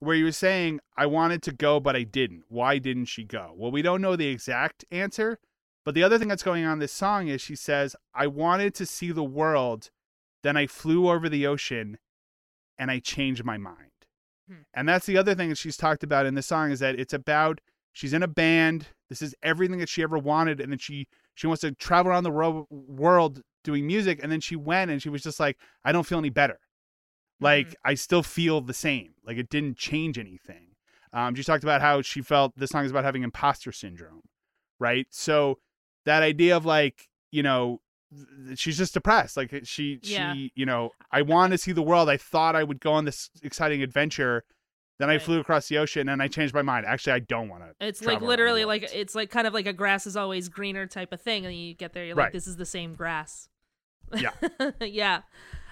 where 0.00 0.16
you 0.16 0.24
were 0.24 0.32
saying, 0.32 0.80
I 0.96 1.06
wanted 1.06 1.44
to 1.44 1.52
go, 1.52 1.78
but 1.78 1.94
I 1.94 2.02
didn't. 2.02 2.42
Why 2.48 2.78
didn't 2.78 3.04
she 3.04 3.22
go? 3.22 3.52
Well, 3.54 3.70
we 3.70 3.82
don't 3.82 4.02
know 4.02 4.16
the 4.16 4.26
exact 4.26 4.84
answer. 4.90 5.38
But 5.84 5.94
the 5.94 6.02
other 6.02 6.18
thing 6.18 6.26
that's 6.26 6.42
going 6.42 6.64
on 6.64 6.72
in 6.72 6.78
this 6.80 6.92
song 6.92 7.28
is 7.28 7.40
she 7.40 7.54
says, 7.54 7.94
I 8.12 8.26
wanted 8.26 8.74
to 8.74 8.84
see 8.84 9.12
the 9.12 9.22
world. 9.22 9.90
Then 10.42 10.56
I 10.56 10.66
flew 10.66 11.08
over 11.08 11.28
the 11.28 11.46
ocean 11.46 11.98
and 12.80 12.90
I 12.90 12.98
changed 12.98 13.44
my 13.44 13.58
mind. 13.58 13.92
Hmm. 14.48 14.62
And 14.74 14.88
that's 14.88 15.06
the 15.06 15.16
other 15.16 15.36
thing 15.36 15.50
that 15.50 15.58
she's 15.58 15.76
talked 15.76 16.02
about 16.02 16.26
in 16.26 16.34
the 16.34 16.42
song 16.42 16.72
is 16.72 16.80
that 16.80 16.98
it's 16.98 17.14
about 17.14 17.60
she's 17.92 18.12
in 18.12 18.24
a 18.24 18.28
band. 18.28 18.88
This 19.08 19.22
is 19.22 19.36
everything 19.44 19.78
that 19.78 19.88
she 19.88 20.02
ever 20.02 20.18
wanted. 20.18 20.60
And 20.60 20.72
then 20.72 20.80
she, 20.80 21.06
she 21.36 21.46
wants 21.46 21.60
to 21.60 21.70
travel 21.76 22.10
around 22.10 22.24
the 22.24 22.32
ro- 22.32 22.66
world 22.70 23.40
doing 23.62 23.86
music. 23.86 24.18
And 24.20 24.32
then 24.32 24.40
she 24.40 24.56
went 24.56 24.90
and 24.90 25.00
she 25.00 25.10
was 25.10 25.22
just 25.22 25.38
like, 25.38 25.58
I 25.84 25.92
don't 25.92 26.04
feel 26.04 26.18
any 26.18 26.30
better 26.30 26.58
like 27.40 27.74
I 27.84 27.94
still 27.94 28.22
feel 28.22 28.60
the 28.60 28.74
same. 28.74 29.14
Like 29.24 29.36
it 29.36 29.48
didn't 29.48 29.76
change 29.76 30.18
anything. 30.18 30.74
Um, 31.12 31.34
she 31.34 31.42
talked 31.42 31.62
about 31.62 31.80
how 31.80 32.02
she 32.02 32.20
felt 32.20 32.52
this 32.56 32.70
song 32.70 32.84
is 32.84 32.90
about 32.90 33.04
having 33.04 33.22
imposter 33.22 33.72
syndrome, 33.72 34.22
right? 34.78 35.06
So 35.10 35.58
that 36.04 36.22
idea 36.22 36.56
of 36.56 36.64
like 36.66 37.08
you 37.30 37.42
know 37.42 37.80
she's 38.54 38.78
just 38.78 38.94
depressed. 38.94 39.36
Like 39.36 39.54
she 39.64 40.00
Yeah. 40.02 40.32
she 40.32 40.52
you 40.54 40.66
know 40.66 40.90
I 41.10 41.22
want 41.22 41.52
to 41.52 41.58
see 41.58 41.72
the 41.72 41.82
world. 41.82 42.08
I 42.08 42.16
thought 42.16 42.56
I 42.56 42.64
would 42.64 42.80
go 42.80 42.92
on 42.92 43.04
this 43.04 43.30
exciting 43.42 43.82
adventure. 43.82 44.44
Then 44.98 45.10
I 45.10 45.18
flew 45.18 45.38
across 45.38 45.68
the 45.68 45.78
ocean 45.78 46.08
and 46.08 46.20
I 46.20 46.26
changed 46.26 46.52
my 46.52 46.62
mind. 46.62 46.84
Actually, 46.84 47.12
I 47.12 47.18
don't 47.20 47.48
want 47.48 47.62
to. 47.62 47.86
It's 47.86 48.04
like 48.04 48.20
literally 48.20 48.64
like 48.64 48.82
it's 48.92 49.14
like 49.14 49.30
kind 49.30 49.46
of 49.46 49.54
like 49.54 49.66
a 49.66 49.72
grass 49.72 50.08
is 50.08 50.16
always 50.16 50.48
greener 50.48 50.88
type 50.88 51.12
of 51.12 51.20
thing, 51.20 51.46
and 51.46 51.54
you 51.54 51.72
get 51.74 51.92
there, 51.92 52.04
you're 52.04 52.16
like, 52.16 52.32
this 52.32 52.48
is 52.48 52.56
the 52.56 52.66
same 52.66 52.94
grass. 52.94 53.48
Yeah. 54.16 54.30
yeah. 54.80 55.20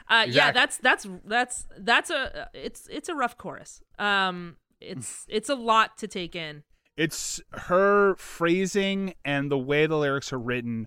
Uh, 0.09 0.27
Yeah, 0.29 0.53
that's 0.53 0.77
that's 0.79 1.07
that's 1.25 1.67
that's 1.79 2.11
a 2.11 2.49
it's 2.55 2.89
it's 2.91 3.09
a 3.09 3.15
rough 3.15 3.37
chorus. 3.37 3.83
Um, 3.99 4.57
it's 4.81 5.25
it's 5.29 5.49
a 5.49 5.55
lot 5.55 5.97
to 5.99 6.07
take 6.09 6.37
in. 6.37 6.63
it's 6.97 7.41
her 7.53 8.15
phrasing 8.17 9.15
and 9.25 9.51
the 9.51 9.59
way 9.59 9.87
the 9.87 9.97
lyrics 9.97 10.33
are 10.33 10.39
written 10.39 10.87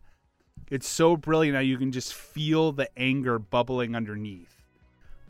it's 0.71 0.88
so 0.88 1.17
brilliant 1.17 1.55
that 1.55 1.65
you 1.65 1.77
can 1.77 1.91
just 1.91 2.13
feel 2.13 2.71
the 2.71 2.88
anger 2.97 3.38
bubbling 3.39 3.95
underneath 3.95 4.55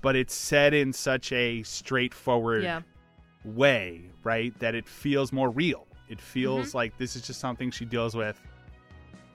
but 0.01 0.15
it's 0.15 0.33
said 0.33 0.73
in 0.73 0.91
such 0.93 1.31
a 1.31 1.63
straightforward 1.63 2.63
Yeah. 2.63 2.81
way 3.45 4.09
right 4.23 4.57
that 4.59 4.75
it 4.75 4.87
feels 4.87 5.31
more 5.31 5.49
real 5.49 5.87
it 6.09 6.17
Mm-hmm. 6.17 6.25
feels 6.25 6.73
like 6.75 6.97
this 6.97 7.15
is 7.15 7.21
just 7.23 7.39
something 7.39 7.71
she 7.71 7.85
deals 7.85 8.15
with 8.15 8.39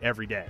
every 0.03 0.27
day 0.27 0.47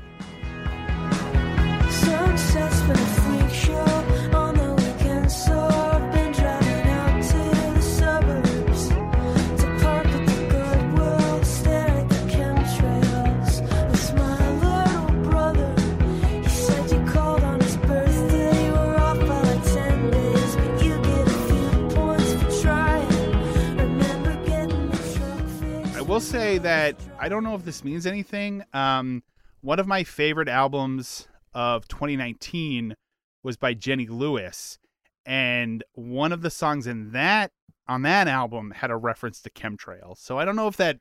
say 26.34 26.58
that 26.58 26.96
I 27.20 27.28
don't 27.28 27.44
know 27.44 27.54
if 27.54 27.64
this 27.64 27.84
means 27.84 28.06
anything. 28.06 28.64
Um, 28.72 29.22
one 29.60 29.78
of 29.78 29.86
my 29.86 30.02
favorite 30.02 30.48
albums 30.48 31.28
of 31.54 31.86
2019 31.86 32.96
was 33.44 33.56
by 33.56 33.72
Jenny 33.72 34.08
Lewis, 34.08 34.78
and 35.24 35.84
one 35.92 36.32
of 36.32 36.42
the 36.42 36.50
songs 36.50 36.88
in 36.88 37.12
that 37.12 37.52
on 37.86 38.02
that 38.02 38.26
album 38.26 38.72
had 38.72 38.90
a 38.90 38.96
reference 38.96 39.40
to 39.42 39.50
chemtrails. 39.50 40.18
So 40.18 40.36
I 40.36 40.44
don't 40.44 40.56
know 40.56 40.66
if 40.66 40.76
that 40.78 40.98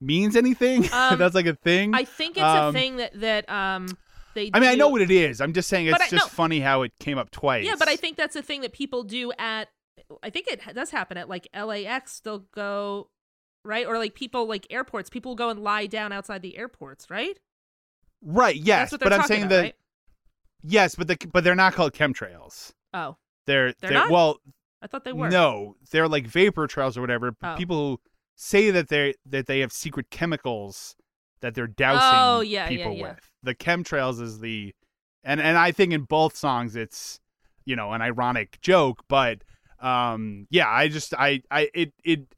means 0.00 0.36
anything. 0.36 0.88
Um, 0.92 1.18
That's 1.18 1.34
like 1.34 1.46
a 1.46 1.56
thing. 1.56 1.92
I 1.92 2.04
think 2.04 2.36
it's 2.36 2.44
a 2.44 2.62
Um, 2.66 2.72
thing 2.74 2.96
that 2.98 3.18
that 3.20 3.50
um 3.50 3.88
they. 4.34 4.52
I 4.54 4.60
mean, 4.60 4.70
I 4.70 4.76
know 4.76 4.88
what 4.88 5.02
it 5.02 5.10
is. 5.10 5.40
I'm 5.40 5.52
just 5.52 5.68
saying 5.68 5.86
it's 5.88 6.00
I- 6.00 6.08
just 6.10 6.26
no. 6.26 6.28
funny 6.28 6.60
how 6.60 6.82
it 6.82 6.92
came 7.00 7.18
up 7.18 7.32
twice. 7.32 7.66
Yeah, 7.66 7.74
but 7.76 7.88
I 7.88 7.96
think 7.96 8.16
that's 8.16 8.36
a 8.36 8.42
thing 8.42 8.60
that 8.60 8.72
people 8.72 9.02
do 9.02 9.32
at. 9.36 9.66
I 10.22 10.30
think 10.30 10.46
it 10.46 10.60
does 10.76 10.90
happen 10.90 11.16
at 11.16 11.28
like 11.28 11.48
LAX. 11.54 12.20
They'll 12.20 12.46
go 12.54 13.08
right 13.64 13.86
or 13.86 13.98
like 13.98 14.14
people 14.14 14.46
like 14.46 14.66
airports. 14.70 15.10
People 15.10 15.34
go 15.34 15.50
and 15.50 15.62
lie 15.62 15.86
down 15.86 16.12
outside 16.12 16.42
the 16.42 16.56
airports, 16.56 17.10
right? 17.10 17.38
right. 18.22 18.56
Yes, 18.56 18.90
that's 18.90 18.92
what 18.92 19.00
they're 19.00 19.10
but 19.10 19.20
I'm 19.20 19.26
saying 19.26 19.42
about, 19.42 19.50
that 19.50 19.62
right? 19.62 19.74
yes, 20.62 20.94
but 20.94 21.08
the 21.08 21.16
but 21.32 21.44
they're 21.44 21.54
not 21.54 21.74
called 21.74 21.92
chemtrails. 21.92 22.72
Oh, 22.92 23.16
They're 23.46 23.72
They're 23.80 23.90
they're, 23.90 24.10
well 24.10 24.38
I 24.82 24.86
thought 24.86 25.04
they 25.04 25.12
were. 25.12 25.28
No, 25.28 25.76
they're 25.90 26.08
like 26.08 26.26
vapor 26.26 26.66
trails 26.66 26.96
or 26.96 27.00
whatever. 27.00 27.32
but 27.32 27.54
Oh. 27.54 27.56
People 27.56 27.76
who 27.76 28.00
say 28.36 28.70
that 28.70 28.88
they 28.88 29.14
that 29.26 29.46
they 29.46 29.60
have 29.60 29.72
secret 29.72 30.10
chemicals 30.10 30.96
that 31.40 31.54
they're 31.54 31.66
dousing 31.66 32.00
Oh, 32.02 32.40
yeah, 32.40 32.64
yeah, 32.64 32.68
people 32.68 32.92
yeah. 32.94 33.10
with. 33.10 33.30
The 33.42 33.54
chemtrails 33.54 34.20
is 34.20 34.40
the 34.40 34.74
and 35.24 35.40
and 35.40 35.58
I 35.58 35.72
think 35.72 35.92
in 35.92 36.02
both 36.02 36.36
songs 36.36 36.76
it's 36.76 37.20
you 37.64 37.76
know 37.76 37.92
an 37.92 38.00
ironic 38.02 38.58
joke, 38.62 39.04
but 39.08 39.42
um 39.80 40.46
yeah, 40.50 40.68
I 40.68 40.88
just 40.88 41.14
I 41.14 41.42
I 41.50 41.70
it 41.74 41.92
it 42.04 42.34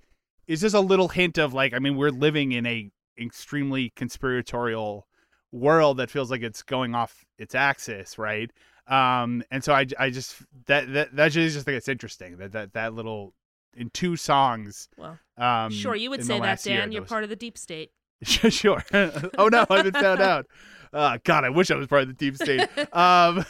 is 0.47 0.61
just 0.61 0.75
a 0.75 0.81
little 0.81 1.09
hint 1.09 1.39
of 1.39 1.53
like 1.55 1.73
I 1.75 1.79
mean 1.79 1.97
we're 1.97 2.11
living 2.11 2.53
in 2.53 2.67
a 2.67 2.91
extremely 3.21 3.91
conspiratorial 3.91 5.07
world 5.53 5.99
that 5.99 6.11
feels 6.11 6.31
like 6.31 6.43
it's 6.43 6.63
going 6.63 6.95
off 6.95 7.25
its 7.39 7.55
axis, 7.55 8.19
right? 8.19 8.51
Um, 8.89 9.43
and 9.51 9.63
so 9.63 9.73
I, 9.75 9.87
I 9.99 10.11
just 10.11 10.37
that 10.67 10.93
that 10.93 11.15
that 11.17 11.29
just 11.33 11.55
just 11.55 11.65
think 11.67 11.77
it's 11.77 11.89
interesting 11.89 12.37
that 12.39 12.53
that 12.53 12.73
that 12.73 12.95
little 12.95 13.35
in 13.75 13.91
two 13.91 14.17
songs. 14.17 14.89
Well, 14.97 15.19
Um, 15.39 15.71
sure, 15.73 15.95
you 15.95 16.11
would 16.11 16.25
say 16.25 16.35
that, 16.35 16.43
last 16.43 16.67
year, 16.67 16.79
Dan. 16.79 16.93
You're 16.93 17.03
those- 17.03 17.09
part 17.09 17.25
of 17.25 17.31
the 17.31 17.37
deep 17.37 17.57
state. 17.57 17.91
sure. 18.23 18.85
oh 18.93 19.49
no, 19.49 19.65
I've 19.71 19.85
been 19.85 19.93
found 19.95 20.21
out. 20.21 20.47
Uh, 20.95 21.17
God, 21.25 21.43
I 21.43 21.49
wish 21.49 21.71
I 21.71 21.77
was 21.77 21.87
part 21.87 22.03
of 22.03 22.09
the 22.09 22.13
deep 22.13 22.37
state. 22.37 22.69
Um, 22.95 23.47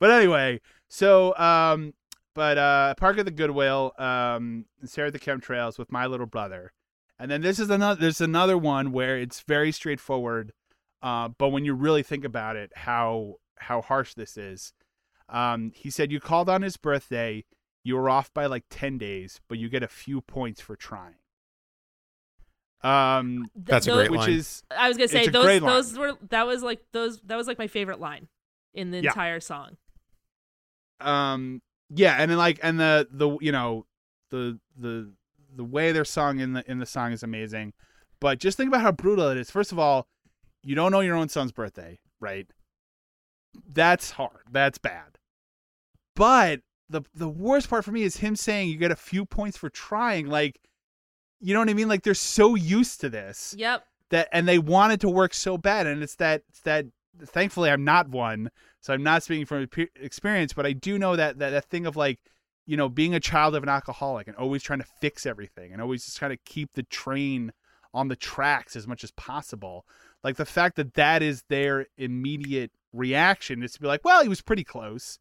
but 0.00 0.10
anyway, 0.10 0.62
so 0.88 1.36
um, 1.36 1.92
but 2.34 2.58
uh, 2.58 2.94
Park 2.96 3.18
at 3.18 3.24
the 3.24 3.30
Goodwill, 3.30 3.92
um, 3.98 4.66
Sarah 4.84 5.08
at 5.08 5.12
the 5.12 5.18
Chemtrails 5.20 5.78
with 5.78 5.90
my 5.92 6.06
little 6.06 6.26
brother, 6.26 6.72
and 7.18 7.30
then 7.30 7.40
this 7.42 7.58
is 7.58 7.70
another. 7.70 8.00
There's 8.00 8.20
another 8.20 8.58
one 8.58 8.92
where 8.92 9.16
it's 9.18 9.40
very 9.40 9.72
straightforward, 9.72 10.52
uh, 11.02 11.28
but 11.28 11.48
when 11.50 11.64
you 11.64 11.74
really 11.74 12.02
think 12.02 12.24
about 12.24 12.56
it, 12.56 12.72
how 12.74 13.36
how 13.56 13.80
harsh 13.82 14.14
this 14.14 14.36
is. 14.36 14.72
Um, 15.28 15.72
he 15.74 15.88
said 15.90 16.12
you 16.12 16.20
called 16.20 16.48
on 16.50 16.62
his 16.62 16.76
birthday. 16.76 17.44
You 17.82 17.96
were 17.96 18.08
off 18.10 18.32
by 18.34 18.46
like 18.46 18.64
ten 18.70 18.98
days, 18.98 19.40
but 19.48 19.58
you 19.58 19.68
get 19.68 19.82
a 19.82 19.88
few 19.88 20.20
points 20.20 20.60
for 20.60 20.74
trying. 20.76 21.14
Um, 22.82 23.46
Th- 23.54 23.64
That's 23.66 23.86
a 23.86 23.90
those- 23.90 23.96
great 23.96 24.10
which 24.10 24.20
line. 24.20 24.30
is 24.32 24.62
I 24.70 24.88
was 24.88 24.96
gonna 24.98 25.08
say 25.08 25.28
those 25.28 25.60
those 25.60 25.98
were 25.98 26.12
that 26.28 26.46
was 26.46 26.62
like 26.62 26.80
those 26.92 27.20
that 27.22 27.36
was 27.36 27.46
like 27.46 27.58
my 27.58 27.66
favorite 27.66 28.00
line 28.00 28.28
in 28.74 28.90
the 28.90 29.00
Yeah. 29.02 29.10
entire 29.10 29.40
song. 29.40 29.76
um 31.00 31.60
yeah 31.94 32.16
and 32.18 32.30
then 32.30 32.38
like 32.38 32.58
and 32.62 32.78
the 32.78 33.06
the 33.10 33.36
you 33.40 33.52
know 33.52 33.86
the 34.30 34.58
the 34.78 35.12
the 35.54 35.64
way 35.64 35.92
they're 35.92 36.04
sung 36.04 36.40
in 36.40 36.52
the 36.52 36.70
in 36.70 36.78
the 36.78 36.86
song 36.86 37.12
is 37.12 37.22
amazing 37.22 37.72
but 38.20 38.38
just 38.38 38.56
think 38.56 38.68
about 38.68 38.82
how 38.82 38.92
brutal 38.92 39.28
it 39.28 39.36
is 39.36 39.50
first 39.50 39.72
of 39.72 39.78
all 39.78 40.06
you 40.62 40.74
don't 40.74 40.92
know 40.92 41.00
your 41.00 41.16
own 41.16 41.28
son's 41.28 41.52
birthday 41.52 41.98
right 42.20 42.48
that's 43.72 44.12
hard 44.12 44.42
that's 44.50 44.78
bad 44.78 45.18
but 46.16 46.60
the 46.88 47.02
the 47.14 47.28
worst 47.28 47.68
part 47.68 47.84
for 47.84 47.92
me 47.92 48.02
is 48.02 48.18
him 48.18 48.36
saying 48.36 48.68
you 48.68 48.76
get 48.76 48.90
a 48.90 48.96
few 48.96 49.24
points 49.24 49.56
for 49.56 49.70
trying. 49.70 50.26
Like, 50.26 50.60
you 51.40 51.54
know 51.54 51.60
what 51.60 51.68
I 51.68 51.74
mean? 51.74 51.88
Like 51.88 52.02
they're 52.02 52.14
so 52.14 52.54
used 52.54 53.00
to 53.00 53.08
this 53.08 53.54
Yep. 53.58 53.84
that, 54.10 54.28
and 54.32 54.46
they 54.46 54.58
want 54.58 54.92
it 54.92 55.00
to 55.00 55.08
work 55.08 55.34
so 55.34 55.58
bad, 55.58 55.86
and 55.86 56.02
it's 56.02 56.16
that 56.16 56.42
it's 56.48 56.60
that. 56.60 56.86
Thankfully, 57.26 57.70
I'm 57.70 57.84
not 57.84 58.08
one, 58.08 58.50
so 58.80 58.92
I'm 58.92 59.02
not 59.02 59.22
speaking 59.22 59.46
from 59.46 59.66
experience. 60.00 60.52
But 60.52 60.66
I 60.66 60.72
do 60.72 60.98
know 60.98 61.16
that 61.16 61.38
that 61.38 61.50
that 61.50 61.64
thing 61.66 61.86
of 61.86 61.96
like, 61.96 62.18
you 62.66 62.76
know, 62.76 62.88
being 62.88 63.14
a 63.14 63.20
child 63.20 63.54
of 63.54 63.62
an 63.62 63.68
alcoholic 63.68 64.26
and 64.26 64.36
always 64.36 64.62
trying 64.62 64.80
to 64.80 64.86
fix 65.00 65.26
everything 65.26 65.72
and 65.72 65.80
always 65.80 66.04
just 66.04 66.20
kind 66.20 66.32
of 66.32 66.38
keep 66.44 66.72
the 66.74 66.82
train 66.84 67.52
on 67.92 68.08
the 68.08 68.16
tracks 68.16 68.74
as 68.74 68.86
much 68.86 69.04
as 69.04 69.12
possible. 69.12 69.84
Like 70.24 70.36
the 70.36 70.44
fact 70.46 70.76
that 70.76 70.94
that 70.94 71.22
is 71.22 71.44
their 71.48 71.86
immediate 71.96 72.72
reaction 72.92 73.62
is 73.62 73.72
to 73.74 73.80
be 73.80 73.86
like, 73.86 74.04
well, 74.04 74.22
he 74.22 74.28
was 74.28 74.40
pretty 74.40 74.64
close. 74.64 75.18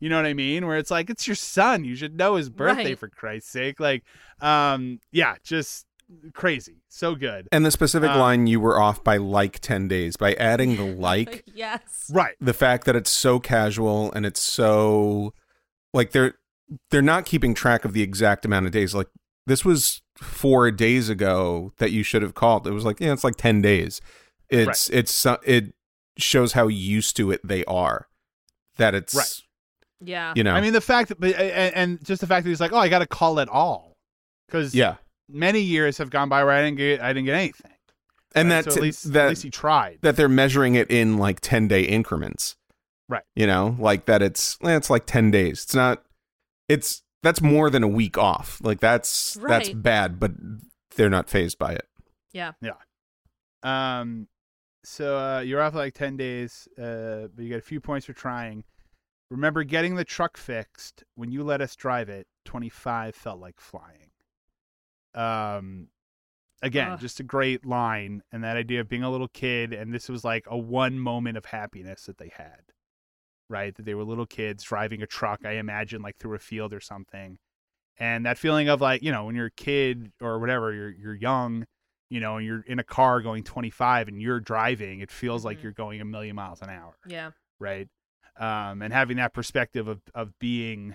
You 0.00 0.08
know 0.08 0.16
what 0.16 0.26
I 0.26 0.34
mean? 0.34 0.66
Where 0.66 0.76
it's 0.76 0.90
like, 0.90 1.08
it's 1.10 1.26
your 1.26 1.36
son. 1.36 1.84
You 1.84 1.94
should 1.96 2.16
know 2.16 2.34
his 2.36 2.50
birthday 2.50 2.90
Right. 2.90 2.98
for 2.98 3.08
Christ's 3.08 3.50
sake. 3.50 3.80
Like, 3.80 4.04
um, 4.40 5.00
yeah, 5.12 5.36
just 5.44 5.86
crazy. 6.32 6.82
So 6.88 7.14
good. 7.14 7.48
And 7.52 7.64
the 7.64 7.70
specific 7.70 8.10
Um, 8.10 8.18
line 8.18 8.46
you 8.46 8.60
were 8.60 8.80
off 8.80 9.02
by 9.02 9.16
like 9.16 9.60
10 9.60 9.88
days 9.88 10.16
by 10.16 10.34
adding 10.34 10.76
the 10.76 10.84
like 10.96 11.44
yes. 11.54 12.10
Right. 12.12 12.34
the 12.40 12.54
fact 12.54 12.84
that 12.84 12.96
it's 12.96 13.10
so 13.10 13.40
casual 13.40 14.12
and 14.12 14.24
it's 14.26 14.40
so 14.40 15.32
like 15.92 16.12
they're 16.12 16.34
they're 16.90 17.02
not 17.02 17.24
keeping 17.26 17.54
track 17.54 17.84
of 17.84 17.92
the 17.92 18.02
exact 18.02 18.44
amount 18.44 18.66
of 18.66 18.72
days 18.72 18.94
like 18.94 19.08
this 19.46 19.64
was 19.64 20.02
4 20.18 20.70
days 20.70 21.08
ago 21.08 21.72
that 21.78 21.90
you 21.90 22.02
should 22.02 22.22
have 22.22 22.34
called 22.34 22.66
it 22.66 22.72
was 22.72 22.84
like 22.84 23.00
yeah 23.00 23.12
it's 23.12 23.24
like 23.24 23.36
10 23.36 23.60
days 23.62 24.00
it's 24.48 24.88
it's 24.90 25.26
it 25.44 25.74
shows 26.16 26.52
how 26.52 26.68
used 26.68 27.16
to 27.16 27.30
it 27.30 27.40
they 27.46 27.64
are 27.64 28.06
that 28.76 28.94
it's 28.94 29.14
Right. 29.14 29.40
Yeah. 30.00 30.32
you 30.36 30.44
know 30.44 30.54
I 30.54 30.60
mean, 30.60 30.72
the 30.74 30.80
fact 30.80 31.08
that, 31.08 31.22
and, 31.24 31.74
and 31.74 32.04
just 32.04 32.20
the 32.20 32.26
fact 32.26 32.44
that 32.44 32.50
he's 32.50 32.60
like, 32.60 32.72
oh, 32.72 32.78
I 32.78 32.88
got 32.88 32.98
to 32.98 33.06
call 33.06 33.38
it 33.38 33.48
all. 33.48 33.96
Because 34.46 34.74
yeah 34.74 34.96
many 35.28 35.60
years 35.60 35.98
have 35.98 36.10
gone 36.10 36.28
by 36.28 36.44
where 36.44 36.52
I 36.54 36.62
didn't 36.62 36.76
get, 36.78 37.00
I 37.00 37.12
didn't 37.12 37.26
get 37.26 37.34
anything. 37.34 37.72
and 38.34 38.48
Right? 38.50 38.64
that 38.64 38.72
so 38.72 38.78
at 38.78 38.82
least, 38.82 39.12
that 39.12 39.24
at 39.24 39.28
least 39.30 39.42
he 39.44 39.50
tried. 39.50 39.98
that 40.02 40.16
they're 40.16 40.28
measuring 40.28 40.74
it 40.74 40.90
in 40.90 41.18
like 41.18 41.40
10 41.40 41.68
day 41.68 41.82
increments 41.82 42.56
Right. 43.08 43.22
you 43.36 43.46
know 43.46 43.76
like 43.78 44.06
that 44.06 44.22
it's 44.22 44.56
eh, 44.64 44.74
it's 44.76 44.88
like 44.90 45.04
10 45.06 45.30
days 45.30 45.62
it's 45.64 45.74
not 45.74 46.02
it's 46.68 47.02
that's 47.22 47.40
more 47.42 47.68
than 47.70 47.82
a 47.82 47.88
week 47.88 48.16
off 48.16 48.58
like 48.62 48.80
that's 48.80 49.34
that's 49.34 49.68
bad 49.70 50.18
but 50.18 50.32
they're 50.96 51.10
not 51.10 51.28
phased 51.28 51.58
by 51.58 51.72
it 51.74 51.86
Yeah. 52.32 52.52
Yeah. 52.62 52.72
Um, 53.62 54.28
so 54.84 55.16
uh, 55.18 55.40
you're 55.40 55.62
off 55.62 55.74
like 55.74 55.94
ten 55.94 56.16
days, 56.18 56.68
uh, 56.78 57.28
but 57.34 57.42
you 57.42 57.48
get 57.48 57.58
a 57.58 57.62
few 57.62 57.80
points 57.80 58.04
for 58.04 58.12
trying. 58.12 58.64
Remember 59.30 59.64
getting 59.64 59.94
the 59.94 60.04
truck 60.04 60.36
fixed 60.36 61.02
when 61.14 61.30
you 61.32 61.42
let 61.42 61.62
us 61.62 61.74
drive 61.74 62.10
it. 62.10 62.26
Twenty 62.44 62.68
five 62.68 63.14
felt 63.14 63.40
like 63.40 63.58
flying. 63.58 64.03
Um, 65.14 65.88
again, 66.62 66.92
Ugh. 66.92 67.00
just 67.00 67.20
a 67.20 67.24
great 67.24 67.64
line, 67.64 68.22
and 68.32 68.42
that 68.44 68.56
idea 68.56 68.80
of 68.80 68.88
being 68.88 69.02
a 69.02 69.10
little 69.10 69.28
kid, 69.28 69.72
and 69.72 69.92
this 69.94 70.08
was 70.08 70.24
like 70.24 70.44
a 70.48 70.56
one 70.56 70.98
moment 70.98 71.36
of 71.36 71.46
happiness 71.46 72.04
that 72.06 72.18
they 72.18 72.32
had, 72.34 72.62
right? 73.48 73.74
That 73.74 73.84
they 73.84 73.94
were 73.94 74.04
little 74.04 74.26
kids 74.26 74.64
driving 74.64 75.02
a 75.02 75.06
truck. 75.06 75.44
I 75.44 75.52
imagine 75.52 76.02
like 76.02 76.16
through 76.18 76.34
a 76.34 76.40
field 76.40 76.72
or 76.72 76.80
something, 76.80 77.38
and 77.98 78.26
that 78.26 78.38
feeling 78.38 78.68
of 78.68 78.80
like 78.80 79.02
you 79.02 79.12
know 79.12 79.24
when 79.24 79.34
you're 79.36 79.46
a 79.46 79.50
kid 79.50 80.12
or 80.20 80.38
whatever, 80.38 80.72
you're 80.72 80.90
you're 80.90 81.14
young 81.14 81.66
you 82.10 82.20
know, 82.20 82.36
and 82.36 82.46
you're 82.46 82.60
in 82.68 82.78
a 82.78 82.84
car 82.84 83.22
going 83.22 83.42
25 83.42 84.06
and 84.08 84.20
you're 84.20 84.38
driving, 84.38 85.00
it 85.00 85.10
feels 85.10 85.44
like 85.44 85.58
Mhm. 85.58 85.62
you're 85.64 85.72
going 85.72 86.00
a 86.02 86.04
million 86.04 86.36
miles 86.36 86.60
an 86.60 86.68
hour, 86.68 86.96
Yeah. 87.06 87.30
right? 87.58 87.88
Um, 88.36 88.82
and 88.82 88.92
having 88.92 89.16
that 89.16 89.32
perspective 89.32 89.88
of, 89.88 90.00
of 90.14 90.38
being 90.38 90.94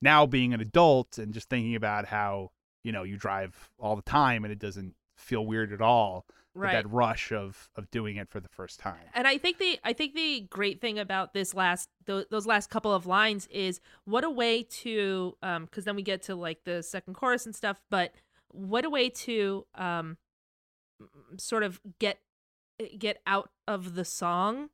now 0.00 0.24
being 0.26 0.54
an 0.54 0.60
adult 0.60 1.18
and 1.18 1.34
just 1.34 1.50
thinking 1.50 1.74
about 1.74 2.06
how, 2.06 2.52
you 2.84 2.92
know, 2.92 3.02
you 3.02 3.16
drive 3.16 3.70
all 3.80 3.96
the 3.96 4.02
time 4.02 4.44
and 4.44 4.52
it 4.52 4.60
doesn't 4.60 4.94
feel 5.16 5.44
weird 5.44 5.72
at 5.72 5.80
all. 5.80 6.26
Right. 6.56 6.72
That 6.72 6.88
rush 6.88 7.32
of, 7.32 7.68
of 7.74 7.90
doing 7.90 8.16
it 8.16 8.28
for 8.28 8.38
the 8.38 8.48
first 8.48 8.78
time. 8.78 9.00
And 9.12 9.26
I 9.26 9.38
think 9.38 9.58
the 9.58 9.80
I 9.82 9.92
think 9.92 10.14
the 10.14 10.46
great 10.48 10.80
thing 10.80 11.00
about 11.00 11.34
this 11.34 11.52
last 11.52 11.88
th- 12.06 12.28
those 12.30 12.46
last 12.46 12.70
couple 12.70 12.94
of 12.94 13.06
lines 13.06 13.48
is 13.48 13.80
what 14.04 14.22
a 14.22 14.30
way 14.30 14.62
to 14.62 15.36
um 15.42 15.64
because 15.64 15.84
then 15.84 15.96
we 15.96 16.02
get 16.02 16.22
to 16.22 16.36
like 16.36 16.62
the 16.62 16.80
second 16.84 17.14
chorus 17.14 17.44
and 17.44 17.56
stuff, 17.56 17.80
but 17.90 18.14
what 18.52 18.84
a 18.84 18.90
way 18.90 19.08
to 19.08 19.66
um 19.74 20.16
sort 21.36 21.64
of 21.64 21.80
get 21.98 22.20
get 22.96 23.20
out 23.26 23.50
of 23.66 23.96
the 23.96 24.04
song 24.04 24.70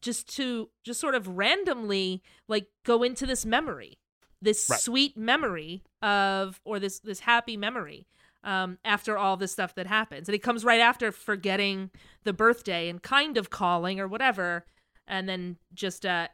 just 0.00 0.34
to 0.36 0.70
just 0.84 1.00
sort 1.00 1.16
of 1.16 1.36
randomly 1.36 2.22
like 2.46 2.68
go 2.84 3.02
into 3.02 3.26
this 3.26 3.44
memory 3.44 3.98
this 4.40 4.68
Right. 4.70 4.80
sweet 4.80 5.16
memory 5.16 5.82
of 6.02 6.60
or 6.64 6.78
this 6.78 7.00
this 7.00 7.20
happy 7.20 7.56
memory 7.56 8.06
um 8.44 8.78
after 8.84 9.18
all 9.18 9.36
this 9.36 9.50
stuff 9.52 9.74
that 9.74 9.86
happens. 9.88 10.28
And 10.28 10.34
it 10.34 10.38
comes 10.44 10.64
right 10.64 10.80
after 10.80 11.10
forgetting 11.10 11.90
the 12.24 12.32
birthday 12.32 12.88
and 12.88 13.02
kind 13.02 13.36
of 13.36 13.50
calling 13.50 13.98
or 13.98 14.06
whatever 14.06 14.64
and 15.08 15.28
then 15.28 15.56
just 15.74 16.06
uh 16.06 16.28